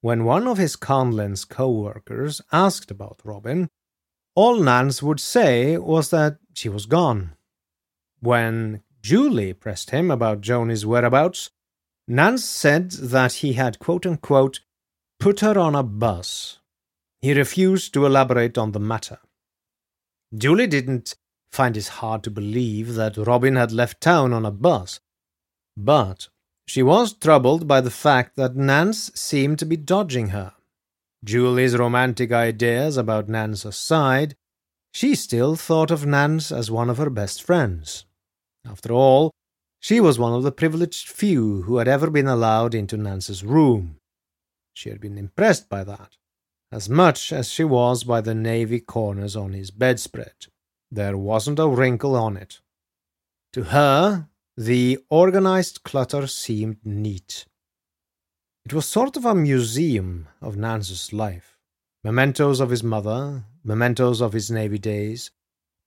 When 0.00 0.24
one 0.24 0.48
of 0.48 0.58
his 0.58 0.76
Conlins 0.76 1.48
co-workers 1.48 2.40
asked 2.52 2.90
about 2.90 3.20
Robin, 3.24 3.68
all 4.34 4.58
Nance 4.60 5.02
would 5.02 5.20
say 5.20 5.76
was 5.78 6.10
that 6.10 6.38
she 6.54 6.68
was 6.68 6.86
gone. 6.86 7.34
When 8.20 8.82
Julie 9.08 9.54
pressed 9.54 9.88
him 9.88 10.10
about 10.10 10.42
Joni's 10.42 10.84
whereabouts, 10.84 11.48
Nance 12.06 12.44
said 12.44 12.90
that 12.90 13.32
he 13.40 13.54
had 13.54 13.78
quote 13.78 14.04
unquote 14.04 14.60
put 15.18 15.40
her 15.40 15.58
on 15.58 15.74
a 15.74 15.82
bus. 15.82 16.58
He 17.22 17.32
refused 17.32 17.94
to 17.94 18.04
elaborate 18.04 18.58
on 18.58 18.72
the 18.72 18.78
matter. 18.78 19.16
Julie 20.36 20.66
didn't 20.66 21.14
find 21.50 21.74
it 21.78 21.88
hard 21.88 22.22
to 22.24 22.30
believe 22.30 22.96
that 22.96 23.16
Robin 23.16 23.56
had 23.56 23.72
left 23.72 24.02
town 24.02 24.34
on 24.34 24.44
a 24.44 24.50
bus, 24.50 25.00
but 25.74 26.28
she 26.66 26.82
was 26.82 27.14
troubled 27.14 27.66
by 27.66 27.80
the 27.80 27.90
fact 27.90 28.36
that 28.36 28.56
Nance 28.56 29.10
seemed 29.14 29.58
to 29.60 29.64
be 29.64 29.78
dodging 29.78 30.28
her. 30.36 30.52
Julie's 31.24 31.78
romantic 31.78 32.30
ideas 32.30 32.98
about 32.98 33.30
Nance 33.30 33.64
aside, 33.64 34.36
she 34.92 35.14
still 35.14 35.56
thought 35.56 35.90
of 35.90 36.04
Nance 36.04 36.52
as 36.52 36.70
one 36.70 36.90
of 36.90 36.98
her 36.98 37.08
best 37.08 37.42
friends. 37.42 38.04
After 38.64 38.92
all, 38.92 39.32
she 39.80 40.00
was 40.00 40.18
one 40.18 40.32
of 40.32 40.42
the 40.42 40.52
privileged 40.52 41.08
few 41.08 41.62
who 41.62 41.78
had 41.78 41.88
ever 41.88 42.10
been 42.10 42.26
allowed 42.26 42.74
into 42.74 42.96
Nance's 42.96 43.44
room. 43.44 43.98
She 44.74 44.88
had 44.90 45.00
been 45.00 45.18
impressed 45.18 45.68
by 45.68 45.84
that, 45.84 46.16
as 46.72 46.88
much 46.88 47.32
as 47.32 47.50
she 47.50 47.64
was 47.64 48.04
by 48.04 48.20
the 48.20 48.34
navy 48.34 48.80
corners 48.80 49.36
on 49.36 49.52
his 49.52 49.70
bedspread. 49.70 50.46
There 50.90 51.16
wasn't 51.16 51.58
a 51.58 51.68
wrinkle 51.68 52.16
on 52.16 52.36
it. 52.36 52.60
To 53.52 53.64
her, 53.64 54.28
the 54.56 54.98
organized 55.08 55.82
clutter 55.84 56.26
seemed 56.26 56.78
neat. 56.84 57.46
It 58.64 58.72
was 58.72 58.86
sort 58.86 59.16
of 59.16 59.24
a 59.24 59.34
museum 59.34 60.28
of 60.42 60.56
Nance's 60.56 61.12
life. 61.12 61.56
Mementos 62.04 62.60
of 62.60 62.70
his 62.70 62.82
mother, 62.82 63.44
mementos 63.64 64.20
of 64.20 64.32
his 64.32 64.50
Navy 64.50 64.78
days, 64.78 65.30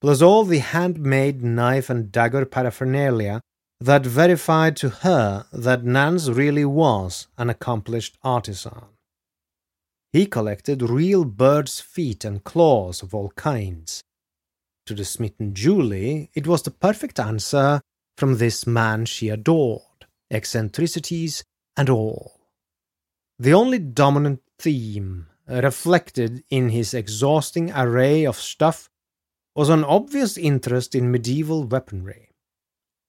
plus 0.01 0.21
all 0.21 0.43
the 0.43 0.59
handmade 0.59 1.43
knife 1.43 1.89
and 1.89 2.11
dagger 2.11 2.45
paraphernalia 2.45 3.39
that 3.79 4.05
verified 4.05 4.75
to 4.75 4.89
her 4.89 5.45
that 5.53 5.83
Nance 5.83 6.27
really 6.27 6.65
was 6.65 7.27
an 7.37 7.49
accomplished 7.49 8.17
artisan. 8.23 8.85
He 10.11 10.25
collected 10.25 10.81
real 10.81 11.23
birds' 11.23 11.79
feet 11.79 12.25
and 12.25 12.43
claws 12.43 13.01
of 13.01 13.15
all 13.15 13.29
kinds. 13.35 14.03
To 14.87 14.93
the 14.93 15.05
smitten 15.05 15.53
Julie, 15.53 16.29
it 16.33 16.45
was 16.45 16.63
the 16.63 16.71
perfect 16.71 17.19
answer 17.19 17.81
from 18.17 18.37
this 18.37 18.67
man 18.67 19.05
she 19.05 19.29
adored, 19.29 20.05
eccentricities 20.29 21.43
and 21.77 21.89
all. 21.89 22.39
The 23.39 23.53
only 23.53 23.79
dominant 23.79 24.41
theme 24.59 25.27
reflected 25.47 26.43
in 26.49 26.69
his 26.69 26.93
exhausting 26.93 27.71
array 27.71 28.25
of 28.25 28.35
stuff 28.35 28.90
was 29.55 29.69
an 29.69 29.83
obvious 29.83 30.37
interest 30.37 30.95
in 30.95 31.11
medieval 31.11 31.63
weaponry. 31.65 32.29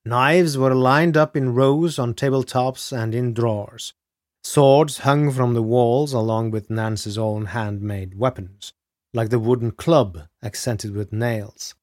Knives 0.04 0.58
were 0.58 0.74
lined 0.74 1.16
up 1.16 1.36
in 1.36 1.54
rows 1.54 1.98
on 1.98 2.14
tabletops 2.14 2.92
and 2.96 3.14
in 3.14 3.32
drawers. 3.32 3.94
Swords 4.42 4.98
hung 4.98 5.30
from 5.30 5.54
the 5.54 5.62
walls 5.62 6.12
along 6.12 6.50
with 6.50 6.68
Nance's 6.68 7.16
own 7.16 7.46
handmade 7.46 8.18
weapons, 8.18 8.72
like 9.14 9.30
the 9.30 9.38
wooden 9.38 9.70
club 9.70 10.22
accented 10.42 10.96
with 10.96 11.12
nails. 11.12 11.76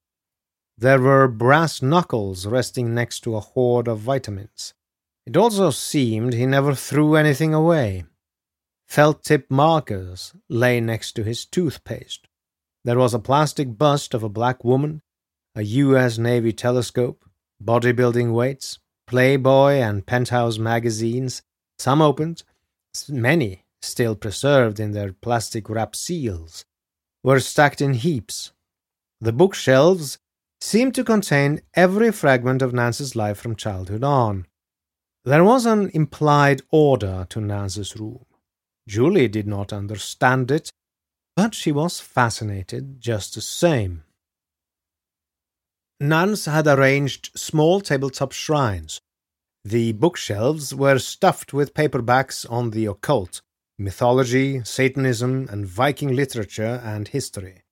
There 0.76 1.00
were 1.00 1.28
brass 1.28 1.80
knuckles 1.80 2.46
resting 2.46 2.94
next 2.94 3.20
to 3.20 3.36
a 3.36 3.40
hoard 3.40 3.88
of 3.88 3.98
vitamins. 4.00 4.74
It 5.26 5.36
also 5.36 5.70
seemed 5.70 6.34
he 6.34 6.44
never 6.44 6.74
threw 6.74 7.16
anything 7.16 7.54
away. 7.54 8.04
felt 8.86 9.22
tip 9.22 9.50
markers 9.50 10.34
lay 10.48 10.80
next 10.80 11.12
to 11.12 11.22
his 11.22 11.46
toothpaste. 11.46 12.26
There 12.84 12.98
was 12.98 13.12
a 13.12 13.18
plastic 13.18 13.76
bust 13.76 14.14
of 14.14 14.22
a 14.22 14.28
black 14.28 14.64
woman, 14.64 15.02
a 15.54 15.62
U.S. 15.62 16.16
Navy 16.16 16.52
telescope, 16.52 17.24
bodybuilding 17.62 18.32
weights, 18.32 18.78
Playboy 19.06 19.72
and 19.74 20.06
Penthouse 20.06 20.58
magazines, 20.58 21.42
some 21.78 22.00
opened, 22.00 22.42
many 23.08 23.64
still 23.82 24.14
preserved 24.14 24.78
in 24.78 24.92
their 24.92 25.12
plastic 25.12 25.68
wrap 25.68 25.96
seals, 25.96 26.64
were 27.22 27.40
stacked 27.40 27.80
in 27.80 27.94
heaps. 27.94 28.52
The 29.20 29.32
bookshelves 29.32 30.18
seemed 30.60 30.94
to 30.94 31.04
contain 31.04 31.60
every 31.74 32.12
fragment 32.12 32.62
of 32.62 32.72
Nance's 32.72 33.16
life 33.16 33.38
from 33.38 33.56
childhood 33.56 34.04
on. 34.04 34.46
There 35.24 35.44
was 35.44 35.66
an 35.66 35.90
implied 35.92 36.62
order 36.70 37.26
to 37.30 37.40
Nance's 37.40 37.96
room. 37.96 38.24
Julie 38.88 39.28
did 39.28 39.46
not 39.46 39.72
understand 39.72 40.50
it, 40.50 40.70
but 41.40 41.54
she 41.54 41.72
was 41.72 42.00
fascinated 42.00 43.00
just 43.00 43.34
the 43.34 43.40
same. 43.40 44.02
Nance 45.98 46.44
had 46.44 46.66
arranged 46.66 47.30
small 47.34 47.80
tabletop 47.80 48.32
shrines. 48.32 49.00
The 49.64 49.92
bookshelves 49.92 50.74
were 50.74 50.98
stuffed 50.98 51.54
with 51.54 51.72
paperbacks 51.72 52.44
on 52.50 52.72
the 52.72 52.84
occult, 52.84 53.40
mythology, 53.78 54.62
Satanism, 54.64 55.48
and 55.50 55.64
Viking 55.66 56.14
literature 56.14 56.78
and 56.84 57.08
history. 57.08 57.62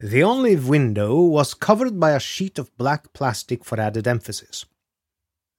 The 0.00 0.22
only 0.22 0.56
window 0.56 1.20
was 1.20 1.52
covered 1.52 2.00
by 2.00 2.12
a 2.12 2.26
sheet 2.32 2.58
of 2.58 2.74
black 2.78 3.12
plastic 3.12 3.62
for 3.62 3.78
added 3.78 4.06
emphasis. 4.06 4.64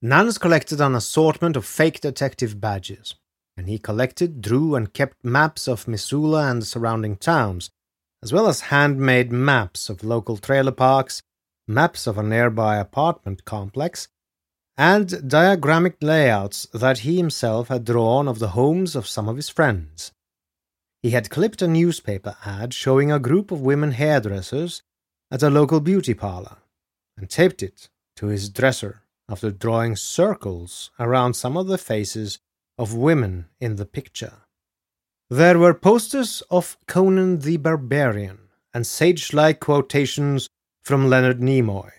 Nance 0.02 0.40
collected 0.40 0.82
an 0.82 0.96
assortment 0.96 1.56
of 1.56 1.66
fake 1.66 2.02
detective 2.02 2.60
badges, 2.60 3.14
and 3.58 3.68
he 3.68 3.80
collected, 3.80 4.42
drew, 4.42 4.76
and 4.76 4.94
kept 4.94 5.26
maps 5.26 5.68
of 5.68 5.88
Missoula 5.88 6.50
and 6.50 6.62
the 6.62 6.66
surrounding 6.66 7.18
towns, 7.18 7.72
as 8.22 8.32
well 8.32 8.48
as 8.48 8.62
handmade 8.62 9.32
maps 9.32 9.90
of 9.90 10.04
local 10.04 10.38
trailer 10.38 10.72
parks, 10.72 11.24
maps 11.68 12.06
of 12.08 12.18
a 12.18 12.24
nearby 12.24 12.78
apartment 12.78 13.44
complex, 13.44 14.08
and 14.78 15.10
diagrammic 15.10 15.96
layouts 16.02 16.68
that 16.74 17.00
he 17.00 17.18
himself 17.18 17.68
had 17.68 17.84
drawn 17.84 18.28
of 18.28 18.38
the 18.38 18.50
homes 18.50 18.96
of 18.96 19.08
some 19.08 19.28
of 19.28 19.36
his 19.36 19.50
friends. 19.50 20.12
He 21.02 21.10
had 21.10 21.30
clipped 21.30 21.62
a 21.62 21.68
newspaper 21.68 22.38
ad 22.46 22.74
showing 22.74 23.12
a 23.12 23.20
group 23.20 23.52
of 23.52 23.62
women 23.62 23.92
hairdressers 23.92 24.84
at 25.32 25.44
a 25.44 25.50
local 25.50 25.80
beauty 25.80 26.14
parlor 26.14 26.58
and 27.18 27.30
taped 27.30 27.64
it 27.64 27.90
to 28.18 28.28
his 28.28 28.50
dresser 28.50 29.02
after 29.30 29.52
drawing 29.52 29.96
circles 29.96 30.92
around 31.00 31.34
some 31.34 31.58
of 31.58 31.68
the 31.68 31.78
faces 31.78 32.40
of 32.78 32.94
women 32.94 33.48
in 33.60 33.76
the 33.76 33.86
picture. 33.86 34.34
There 35.30 35.60
were 35.60 35.74
posters 35.74 36.42
of 36.50 36.78
Conan 36.88 37.40
the 37.40 37.58
Barbarian 37.58 38.40
and 38.74 38.86
sage 38.86 39.34
like 39.34 39.60
quotations 39.60 40.48
from 40.84 41.10
Leonard 41.10 41.40
Nimoy. 41.40 41.92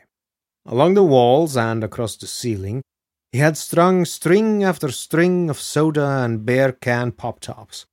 Along 0.64 0.94
the 0.94 1.02
walls 1.02 1.56
and 1.56 1.82
across 1.82 2.16
the 2.16 2.26
ceiling, 2.26 2.82
he 3.32 3.38
had 3.38 3.56
strung 3.56 4.04
string 4.04 4.64
after 4.64 4.90
string 4.90 5.50
of 5.50 5.60
soda 5.60 6.22
and 6.24 6.46
beer 6.46 6.72
can 6.72 7.12
pop 7.12 7.40
tops. 7.40 7.86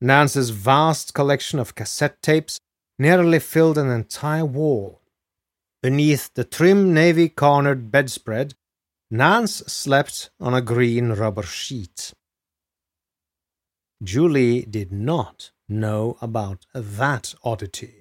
Nance's 0.00 0.50
vast 0.50 1.14
collection 1.14 1.58
of 1.58 1.74
cassette 1.74 2.20
tapes 2.22 2.58
nearly 2.98 3.38
filled 3.38 3.78
an 3.78 3.90
entire 3.90 4.44
wall. 4.44 5.00
Beneath 5.82 6.34
the 6.34 6.44
trim 6.44 6.92
navy 6.92 7.28
cornered 7.28 7.90
bedspread, 7.90 8.54
Nance 9.10 9.56
slept 9.66 10.30
on 10.38 10.54
a 10.54 10.60
green 10.60 11.12
rubber 11.12 11.42
sheet. 11.42 12.12
Julie 14.02 14.62
did 14.62 14.92
not 14.92 15.50
know 15.68 16.18
about 16.20 16.66
that 16.74 17.34
oddity 17.42 17.98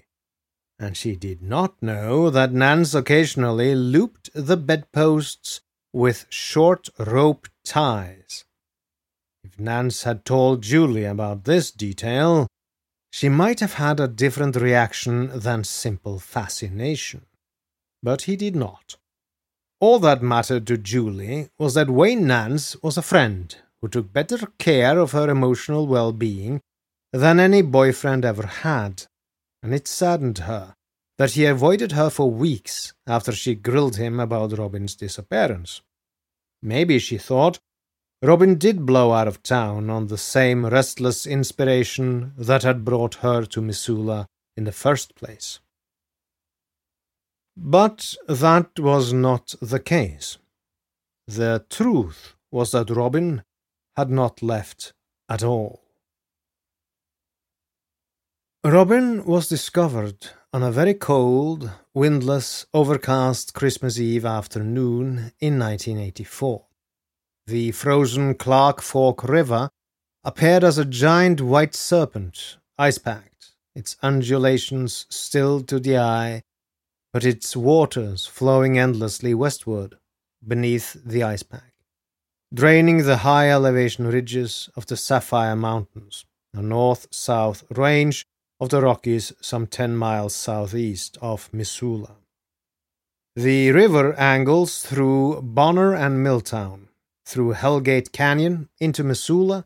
and 0.79 0.95
she 0.95 1.15
did 1.15 1.41
not 1.41 1.81
know 1.81 2.29
that 2.29 2.53
Nance 2.53 2.93
occasionally 2.93 3.73
looped 3.73 4.29
the 4.33 4.57
bedposts 4.57 5.61
with 5.91 6.27
short 6.29 6.89
rope 6.99 7.47
ties. 7.63 8.45
If 9.43 9.59
Nance 9.59 10.03
had 10.03 10.25
told 10.25 10.61
Julie 10.61 11.05
about 11.05 11.45
this 11.45 11.71
detail, 11.71 12.47
she 13.11 13.29
might 13.29 13.59
have 13.59 13.73
had 13.73 13.99
a 13.99 14.07
different 14.07 14.55
reaction 14.55 15.39
than 15.39 15.63
simple 15.63 16.19
fascination. 16.19 17.25
But 18.03 18.23
he 18.23 18.35
did 18.35 18.55
not. 18.55 18.97
All 19.79 19.99
that 19.99 20.23
mattered 20.23 20.65
to 20.67 20.77
Julie 20.77 21.49
was 21.59 21.75
that 21.75 21.89
Wayne 21.89 22.25
Nance 22.25 22.75
was 22.81 22.97
a 22.97 23.03
friend 23.03 23.55
who 23.81 23.87
took 23.87 24.11
better 24.11 24.47
care 24.57 24.97
of 24.97 25.11
her 25.11 25.29
emotional 25.29 25.85
well 25.85 26.11
being 26.11 26.61
than 27.13 27.39
any 27.39 27.61
boyfriend 27.61 28.25
ever 28.25 28.47
had 28.47 29.03
and 29.61 29.73
it 29.73 29.87
saddened 29.87 30.39
her 30.39 30.75
that 31.17 31.31
he 31.31 31.45
avoided 31.45 31.91
her 31.91 32.09
for 32.09 32.29
weeks 32.29 32.93
after 33.05 33.31
she 33.31 33.55
grilled 33.55 33.97
him 33.97 34.19
about 34.19 34.57
Robin's 34.57 34.95
disappearance. 34.95 35.81
Maybe, 36.61 36.99
she 36.99 37.17
thought, 37.17 37.59
Robin 38.21 38.55
did 38.55 38.85
blow 38.85 39.11
out 39.11 39.27
of 39.27 39.43
town 39.43 39.89
on 39.89 40.07
the 40.07 40.17
same 40.17 40.65
restless 40.65 41.27
inspiration 41.27 42.33
that 42.37 42.63
had 42.63 42.85
brought 42.85 43.15
her 43.15 43.45
to 43.45 43.61
Missoula 43.61 44.27
in 44.55 44.63
the 44.63 44.71
first 44.71 45.15
place. 45.15 45.59
But 47.59 48.13
that 48.29 48.79
was 48.79 49.11
not 49.13 49.55
the 49.59 49.79
case. 49.79 50.37
The 51.27 51.65
truth 51.69 52.35
was 52.51 52.71
that 52.71 52.91
Robin 52.91 53.41
had 53.95 54.11
not 54.11 54.43
left 54.43 54.93
at 55.27 55.43
all. 55.43 55.81
Robin 58.63 59.25
was 59.25 59.49
discovered 59.49 60.29
on 60.53 60.61
a 60.61 60.71
very 60.71 60.93
cold, 60.93 61.71
windless, 61.95 62.67
overcast 62.75 63.55
Christmas 63.55 63.99
Eve 63.99 64.25
afternoon 64.25 65.31
in 65.39 65.57
1984. 65.57 66.63
The 67.47 67.71
frozen 67.71 68.35
Clark 68.35 68.81
Fork 68.81 69.23
River 69.23 69.69
appeared 70.23 70.63
as 70.63 70.77
a 70.77 70.85
giant 70.85 71.41
white 71.41 71.73
serpent, 71.73 72.57
ice 72.77 72.99
packed, 72.99 73.53
its 73.73 73.97
undulations 74.03 75.07
still 75.09 75.61
to 75.63 75.79
the 75.79 75.97
eye, 75.97 76.43
but 77.13 77.25
its 77.25 77.55
waters 77.55 78.25
flowing 78.25 78.77
endlessly 78.77 79.33
westward 79.33 79.97
beneath 80.45 80.93
the 81.05 81.23
ice 81.23 81.43
pack, 81.43 81.73
draining 82.53 83.03
the 83.03 83.17
high 83.17 83.49
elevation 83.49 84.07
ridges 84.07 84.69
of 84.75 84.85
the 84.87 84.97
Sapphire 84.97 85.55
Mountains, 85.55 86.25
a 86.53 86.61
north 86.61 87.07
south 87.11 87.63
range 87.69 88.25
of 88.59 88.69
the 88.69 88.81
Rockies 88.81 89.33
some 89.41 89.67
10 89.67 89.95
miles 89.95 90.35
southeast 90.35 91.17
of 91.21 91.49
Missoula. 91.53 92.15
The 93.35 93.71
river 93.71 94.13
angles 94.19 94.81
through 94.81 95.41
Bonner 95.43 95.93
and 95.93 96.23
Milltown, 96.23 96.87
through 97.25 97.53
Hellgate 97.53 98.11
Canyon 98.11 98.69
into 98.79 99.03
Missoula, 99.03 99.65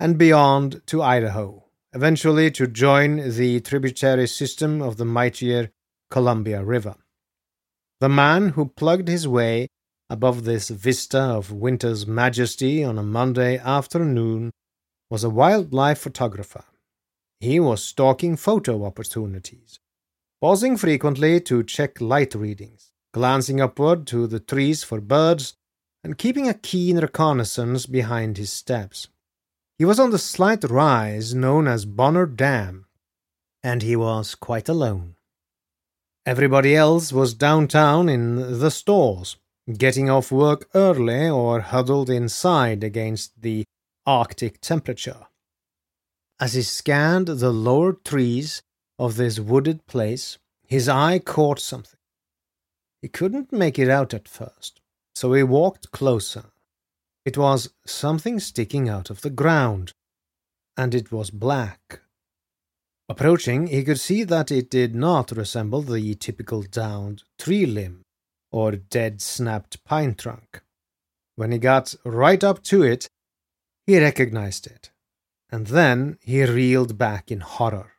and 0.00 0.18
beyond 0.18 0.82
to 0.86 1.02
Idaho, 1.02 1.64
eventually 1.92 2.50
to 2.50 2.66
join 2.66 3.36
the 3.36 3.60
tributary 3.60 4.26
system 4.26 4.82
of 4.82 4.96
the 4.96 5.04
mightier 5.04 5.70
Columbia 6.16 6.62
River. 6.62 6.94
The 8.00 8.08
man 8.08 8.50
who 8.50 8.66
plugged 8.80 9.08
his 9.08 9.26
way 9.26 9.66
above 10.08 10.44
this 10.44 10.68
vista 10.68 11.20
of 11.20 11.50
winter's 11.50 12.06
majesty 12.06 12.84
on 12.84 12.98
a 12.98 13.10
Monday 13.18 13.58
afternoon 13.58 14.52
was 15.10 15.24
a 15.24 15.36
wildlife 15.40 15.98
photographer 15.98 16.64
he 17.42 17.58
was 17.58 17.82
stalking 17.82 18.36
photo 18.36 18.84
opportunities, 18.84 19.80
pausing 20.40 20.76
frequently 20.76 21.40
to 21.40 21.64
check 21.64 22.00
light 22.00 22.36
readings, 22.36 22.92
glancing 23.12 23.60
upward 23.60 24.06
to 24.06 24.28
the 24.28 24.38
trees 24.38 24.84
for 24.84 25.00
birds, 25.00 25.54
and 26.04 26.16
keeping 26.16 26.48
a 26.48 26.54
keen 26.54 26.98
reconnaissance 26.98 27.86
behind 27.86 28.38
his 28.38 28.52
steps. 28.52 29.08
He 29.76 29.84
was 29.84 29.98
on 29.98 30.10
the 30.10 30.20
slight 30.20 30.62
rise 30.62 31.34
known 31.34 31.66
as 31.66 31.84
Bonner 31.84 32.26
Dam, 32.26 32.86
and 33.60 33.82
he 33.82 33.96
was 33.96 34.36
quite 34.36 34.68
alone. 34.68 35.16
Everybody 36.24 36.76
else 36.76 37.12
was 37.12 37.34
downtown 37.34 38.08
in 38.08 38.60
the 38.60 38.70
stores, 38.70 39.36
getting 39.76 40.08
off 40.08 40.30
work 40.30 40.68
early 40.72 41.28
or 41.28 41.60
huddled 41.60 42.08
inside 42.08 42.84
against 42.84 43.42
the 43.42 43.64
Arctic 44.06 44.60
temperature. 44.60 45.26
As 46.38 46.54
he 46.54 46.62
scanned 46.62 47.26
the 47.26 47.50
lower 47.50 47.92
trees 47.92 48.62
of 49.00 49.16
this 49.16 49.40
wooded 49.40 49.84
place, 49.86 50.38
his 50.64 50.88
eye 50.88 51.18
caught 51.18 51.58
something. 51.58 51.98
He 53.00 53.08
couldn't 53.08 53.52
make 53.52 53.76
it 53.76 53.88
out 53.88 54.14
at 54.14 54.28
first, 54.28 54.80
so 55.16 55.32
he 55.32 55.42
walked 55.42 55.90
closer. 55.90 56.52
It 57.24 57.36
was 57.36 57.72
something 57.84 58.38
sticking 58.38 58.88
out 58.88 59.10
of 59.10 59.22
the 59.22 59.30
ground, 59.30 59.92
and 60.76 60.94
it 60.94 61.10
was 61.10 61.30
black. 61.30 62.00
Approaching, 63.08 63.66
he 63.66 63.84
could 63.84 64.00
see 64.00 64.24
that 64.24 64.50
it 64.50 64.70
did 64.70 64.94
not 64.94 65.32
resemble 65.32 65.82
the 65.82 66.14
typical 66.14 66.62
downed 66.62 67.24
tree 67.38 67.66
limb 67.66 68.02
or 68.50 68.72
dead 68.72 69.20
snapped 69.20 69.84
pine 69.84 70.14
trunk. 70.14 70.62
When 71.36 71.52
he 71.52 71.58
got 71.58 71.94
right 72.04 72.42
up 72.42 72.62
to 72.64 72.82
it, 72.82 73.08
he 73.86 73.98
recognized 73.98 74.66
it 74.66 74.92
and 75.52 75.66
then 75.66 76.16
he 76.22 76.42
reeled 76.44 76.96
back 76.96 77.30
in 77.30 77.40
horror. 77.40 77.92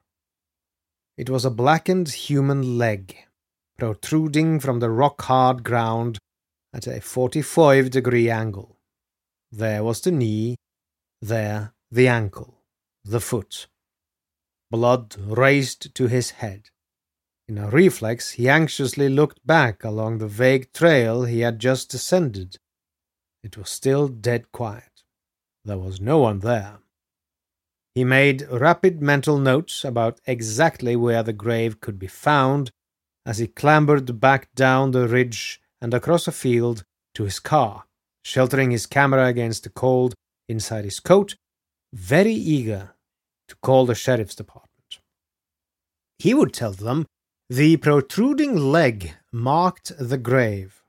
It 1.15 1.29
was 1.29 1.45
a 1.45 1.51
blackened 1.51 2.09
human 2.09 2.79
leg, 2.79 3.15
protruding 3.77 4.59
from 4.59 4.79
the 4.79 4.89
rock 4.89 5.21
hard 5.21 5.63
ground 5.63 6.17
at 6.73 6.87
a 6.87 6.99
45 6.99 7.91
degree 7.91 8.29
angle. 8.31 8.79
There 9.51 9.83
was 9.83 10.01
the 10.01 10.11
knee, 10.11 10.55
there 11.21 11.73
the 11.91 12.07
ankle, 12.07 12.63
the 13.05 13.19
foot. 13.19 13.67
Blood 14.73 15.15
raced 15.19 15.93
to 15.93 16.07
his 16.07 16.31
head. 16.31 16.71
In 17.47 17.59
a 17.59 17.69
reflex, 17.69 18.31
he 18.31 18.49
anxiously 18.49 19.07
looked 19.07 19.45
back 19.45 19.83
along 19.83 20.17
the 20.17 20.27
vague 20.27 20.73
trail 20.73 21.25
he 21.25 21.41
had 21.41 21.59
just 21.59 21.91
descended. 21.91 22.57
It 23.43 23.55
was 23.55 23.69
still 23.69 24.07
dead 24.07 24.51
quiet. 24.51 25.03
There 25.63 25.77
was 25.77 26.01
no 26.01 26.17
one 26.17 26.39
there. 26.39 26.79
He 27.93 28.03
made 28.03 28.47
rapid 28.49 28.99
mental 28.99 29.37
notes 29.37 29.85
about 29.85 30.19
exactly 30.25 30.95
where 30.95 31.21
the 31.21 31.33
grave 31.33 31.79
could 31.79 31.99
be 31.99 32.07
found 32.07 32.71
as 33.27 33.37
he 33.37 33.45
clambered 33.45 34.19
back 34.19 34.55
down 34.55 34.89
the 34.89 35.07
ridge 35.07 35.61
and 35.83 35.93
across 35.93 36.27
a 36.27 36.31
field 36.31 36.83
to 37.13 37.25
his 37.25 37.37
car, 37.37 37.83
sheltering 38.23 38.71
his 38.71 38.87
camera 38.87 39.27
against 39.27 39.65
the 39.65 39.69
cold 39.69 40.15
inside 40.49 40.83
his 40.83 40.99
coat, 40.99 41.35
very 41.93 42.33
eager 42.33 42.92
to 43.53 43.57
call 43.61 43.85
the 43.85 43.95
sheriff's 43.95 44.35
department. 44.35 44.99
He 46.17 46.33
would 46.33 46.53
tell 46.53 46.71
them 46.71 47.05
the 47.49 47.77
protruding 47.77 48.55
leg 48.55 49.13
marked 49.31 49.91
the 49.99 50.17
grave. 50.17 50.81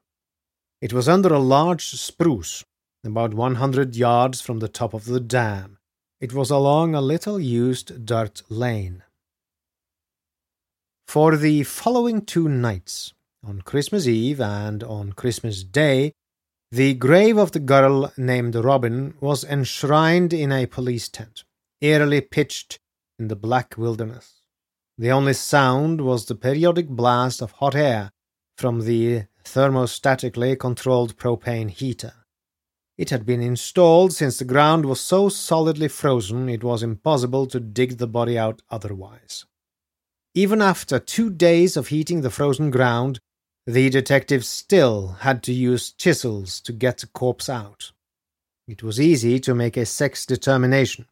It 0.81 0.93
was 0.93 1.09
under 1.09 1.33
a 1.33 1.39
large 1.39 1.85
spruce, 1.89 2.65
about 3.05 3.35
100 3.35 3.97
yards 3.97 4.41
from 4.41 4.61
the 4.61 4.69
top 4.69 4.95
of 4.95 5.05
the 5.05 5.21
dam. 5.21 5.79
It 6.21 6.33
was 6.33 6.51
along 6.51 6.95
a 6.95 7.01
little 7.01 7.39
used 7.39 8.07
dirt 8.07 8.43
lane. 8.49 9.03
For 11.07 11.37
the 11.37 11.65
following 11.65 12.25
two 12.25 12.49
nights, 12.49 13.13
on 13.45 13.61
Christmas 13.61 14.07
Eve 14.07 14.41
and 14.41 14.83
on 14.83 15.13
Christmas 15.13 15.65
Day, 15.65 16.13
the 16.71 16.95
grave 16.95 17.37
of 17.37 17.53
the 17.53 17.61
girl 17.61 18.11
named 18.17 18.55
Robin 18.55 19.15
was 19.21 19.45
enshrined 19.45 20.33
in 20.33 20.51
a 20.51 20.67
police 20.67 21.09
tent, 21.09 21.45
eerily 21.85 22.23
pitched 22.23 22.79
in 23.19 23.29
the 23.29 23.37
black 23.37 23.75
wilderness. 23.77 24.41
The 24.97 25.11
only 25.11 25.35
sound 25.35 26.01
was 26.01 26.25
the 26.25 26.35
periodic 26.35 26.89
blast 26.89 27.43
of 27.43 27.53
hot 27.53 27.75
air 27.75 28.11
from 28.57 28.81
the 28.81 29.25
thermostatically 29.45 30.59
controlled 30.59 31.17
propane 31.17 31.69
heater. 31.69 32.15
It 32.97 33.11
had 33.11 33.27
been 33.27 33.43
installed 33.43 34.13
since 34.13 34.39
the 34.39 34.45
ground 34.45 34.87
was 34.87 35.01
so 35.01 35.29
solidly 35.29 35.89
frozen 35.89 36.49
it 36.49 36.65
was 36.65 36.83
impossible 36.83 37.47
to 37.49 37.61
dig 37.61 37.99
the 37.99 38.07
body 38.07 38.39
out 38.39 38.63
otherwise. 38.71 39.45
Even 40.35 40.63
after 40.63 40.99
two 40.99 41.29
days 41.29 41.77
of 41.77 41.89
heating 41.89 42.23
the 42.23 42.31
frozen 42.31 42.71
ground, 42.71 43.19
the 43.67 43.91
detectives 43.91 44.49
still 44.49 45.17
had 45.21 45.43
to 45.43 45.53
use 45.53 45.93
chisels 45.93 46.61
to 46.63 46.73
get 46.73 46.99
the 46.99 47.07
corpse 47.09 47.49
out. 47.49 47.93
It 48.67 48.83
was 48.83 49.01
easy 49.01 49.39
to 49.41 49.55
make 49.55 49.77
a 49.77 49.85
sex 49.85 50.25
determination. 50.25 51.07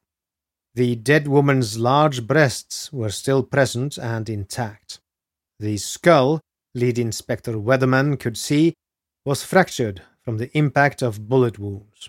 The 0.74 0.96
dead 0.96 1.28
woman's 1.28 1.78
large 1.78 2.26
breasts 2.26 2.92
were 2.92 3.10
still 3.10 3.42
present 3.42 3.98
and 3.98 4.28
intact. 4.28 5.00
The 5.60 5.76
skull, 5.76 6.40
lead 6.74 6.98
inspector 6.98 7.52
Weatherman 7.52 8.18
could 8.18 8.38
see, 8.38 8.74
was 9.24 9.44
fractured 9.44 10.02
from 10.22 10.38
the 10.38 10.56
impact 10.56 11.02
of 11.02 11.28
bullet 11.28 11.58
wounds. 11.58 12.08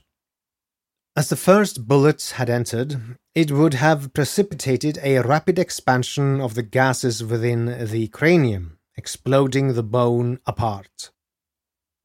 As 1.15 1.29
the 1.29 1.35
first 1.35 1.87
bullets 1.87 2.31
had 2.31 2.49
entered, 2.49 3.17
it 3.35 3.51
would 3.51 3.75
have 3.75 4.13
precipitated 4.13 4.97
a 5.03 5.19
rapid 5.19 5.59
expansion 5.59 6.39
of 6.39 6.55
the 6.55 6.63
gases 6.63 7.23
within 7.23 7.87
the 7.87 8.07
cranium, 8.07 8.79
exploding 8.95 9.73
the 9.73 9.83
bone 9.83 10.39
apart. 10.47 11.11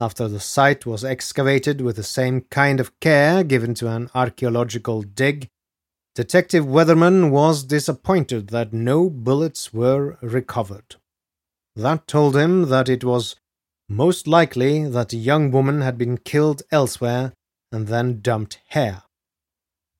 After 0.01 0.29
the 0.29 0.41
site 0.41 0.85
was 0.85 1.05
excavated 1.05 1.81
with 1.81 1.97
the 1.97 2.03
same 2.03 2.43
kind 2.51 2.81
of 2.81 2.99
care 3.01 3.45
given 3.45 3.75
to 3.75 3.89
an 3.89 4.11
archaeological 4.15 5.03
dig, 5.03 5.49
Detective 6.15 6.65
Weatherman 6.65 7.31
was 7.31 7.63
disappointed 7.63 8.49
that 8.49 8.73
no 8.73 9.09
bullets 9.09 9.73
were 9.73 10.19
recovered. 10.21 10.97
That 11.77 12.09
told 12.09 12.37
him 12.37 12.69
that 12.71 12.89
it 12.89 13.05
was 13.05 13.37
most 13.89 14.27
likely 14.27 14.89
that 14.89 15.11
the 15.11 15.17
young 15.17 15.51
woman 15.51 15.81
had 15.81 15.97
been 15.97 16.19
killed 16.19 16.63
elsewhere 16.73 17.33
and 17.71 17.87
then 17.87 18.21
dumped 18.21 18.61
here. 18.71 19.03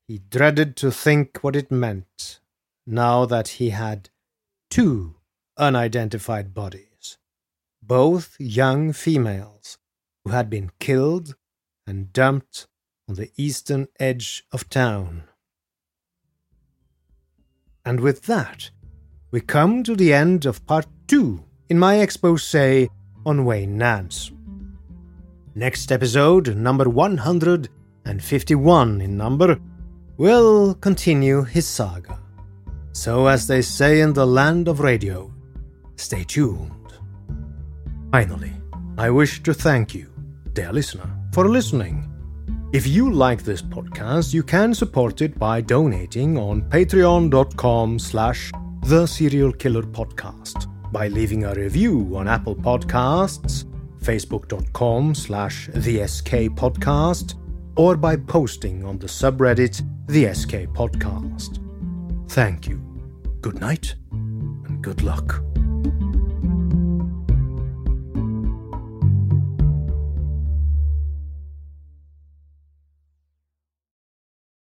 He 0.09 0.19
dreaded 0.19 0.75
to 0.77 0.91
think 0.91 1.39
what 1.43 1.55
it 1.55 1.71
meant, 1.71 2.41
now 2.87 3.27
that 3.27 3.49
he 3.49 3.71
had 3.71 4.11
two 4.71 5.17
unidentified 5.57 6.55
bodies, 6.55 7.19
both 7.83 8.35
young 8.39 8.93
females 8.93 9.79
who 10.25 10.31
had 10.31 10.51
been 10.51 10.71
killed 10.81 11.37
and 11.87 12.13
dumped 12.13 12.67
on 13.09 13.15
the 13.15 13.31
eastern 13.37 13.89
edge 14.01 14.45
of 14.51 14.69
town. 14.69 15.28
And 17.89 18.01
with 18.01 18.23
that, 18.25 18.71
we 19.31 19.41
come 19.41 19.83
to 19.85 19.95
the 19.97 20.13
end 20.13 20.45
of 20.45 20.67
part 20.67 20.85
two 21.07 21.43
in 21.71 21.79
my 21.79 22.01
expose 22.01 22.55
on 23.25 23.47
Wayne 23.47 23.79
Nance. 23.79 24.31
Next 25.55 25.91
episode, 25.91 26.55
number 26.55 26.91
151 26.91 29.01
in 29.01 29.17
number, 29.17 29.59
will 30.19 30.75
continue 30.75 31.45
his 31.45 31.67
saga. 31.67 32.21
So, 32.93 33.27
as 33.27 33.47
they 33.47 33.63
say 33.63 34.03
in 34.03 34.13
the 34.13 34.27
land 34.27 34.69
of 34.69 34.81
radio, 34.81 35.33
stay 35.97 36.25
tuned. 36.25 36.93
Finally, 38.13 38.53
I 38.99 39.09
wish 39.09 39.43
to 39.45 39.55
thank 39.55 39.95
you, 39.95 40.13
dear 40.53 40.75
listener, 40.75 41.09
for 41.33 41.49
listening. 41.49 42.08
If 42.71 42.87
you 42.87 43.11
like 43.11 43.43
this 43.45 43.63
podcast, 43.63 44.35
you 44.35 44.43
can 44.43 44.75
support 44.75 45.23
it 45.23 45.39
by 45.39 45.63
donating 45.63 46.37
on 46.37 46.61
patreon.com 46.63 47.99
slash 47.99 48.53
the 48.83 49.07
serial 49.07 49.53
killer 49.53 49.83
podcast 49.83 50.67
by 50.93 51.09
leaving 51.09 51.45
a 51.45 51.55
review 51.55 52.13
on 52.15 52.29
Apple 52.29 52.55
Podcasts, 52.55 53.65
facebook.com 54.03 55.15
slash 55.15 55.71
the 55.73 56.07
SK 56.07 56.51
Podcast, 56.57 57.35
or 57.77 57.97
by 57.97 58.17
posting 58.17 58.85
on 58.85 58.99
the 58.99 59.07
subreddit 59.07 59.81
the 60.07 60.33
SK 60.35 60.71
Podcast. 60.75 61.65
Thank 62.29 62.69
you. 62.69 62.83
Good 63.41 63.61
night 63.61 63.95
and 64.13 64.83
good 64.83 65.03
luck. 65.03 65.43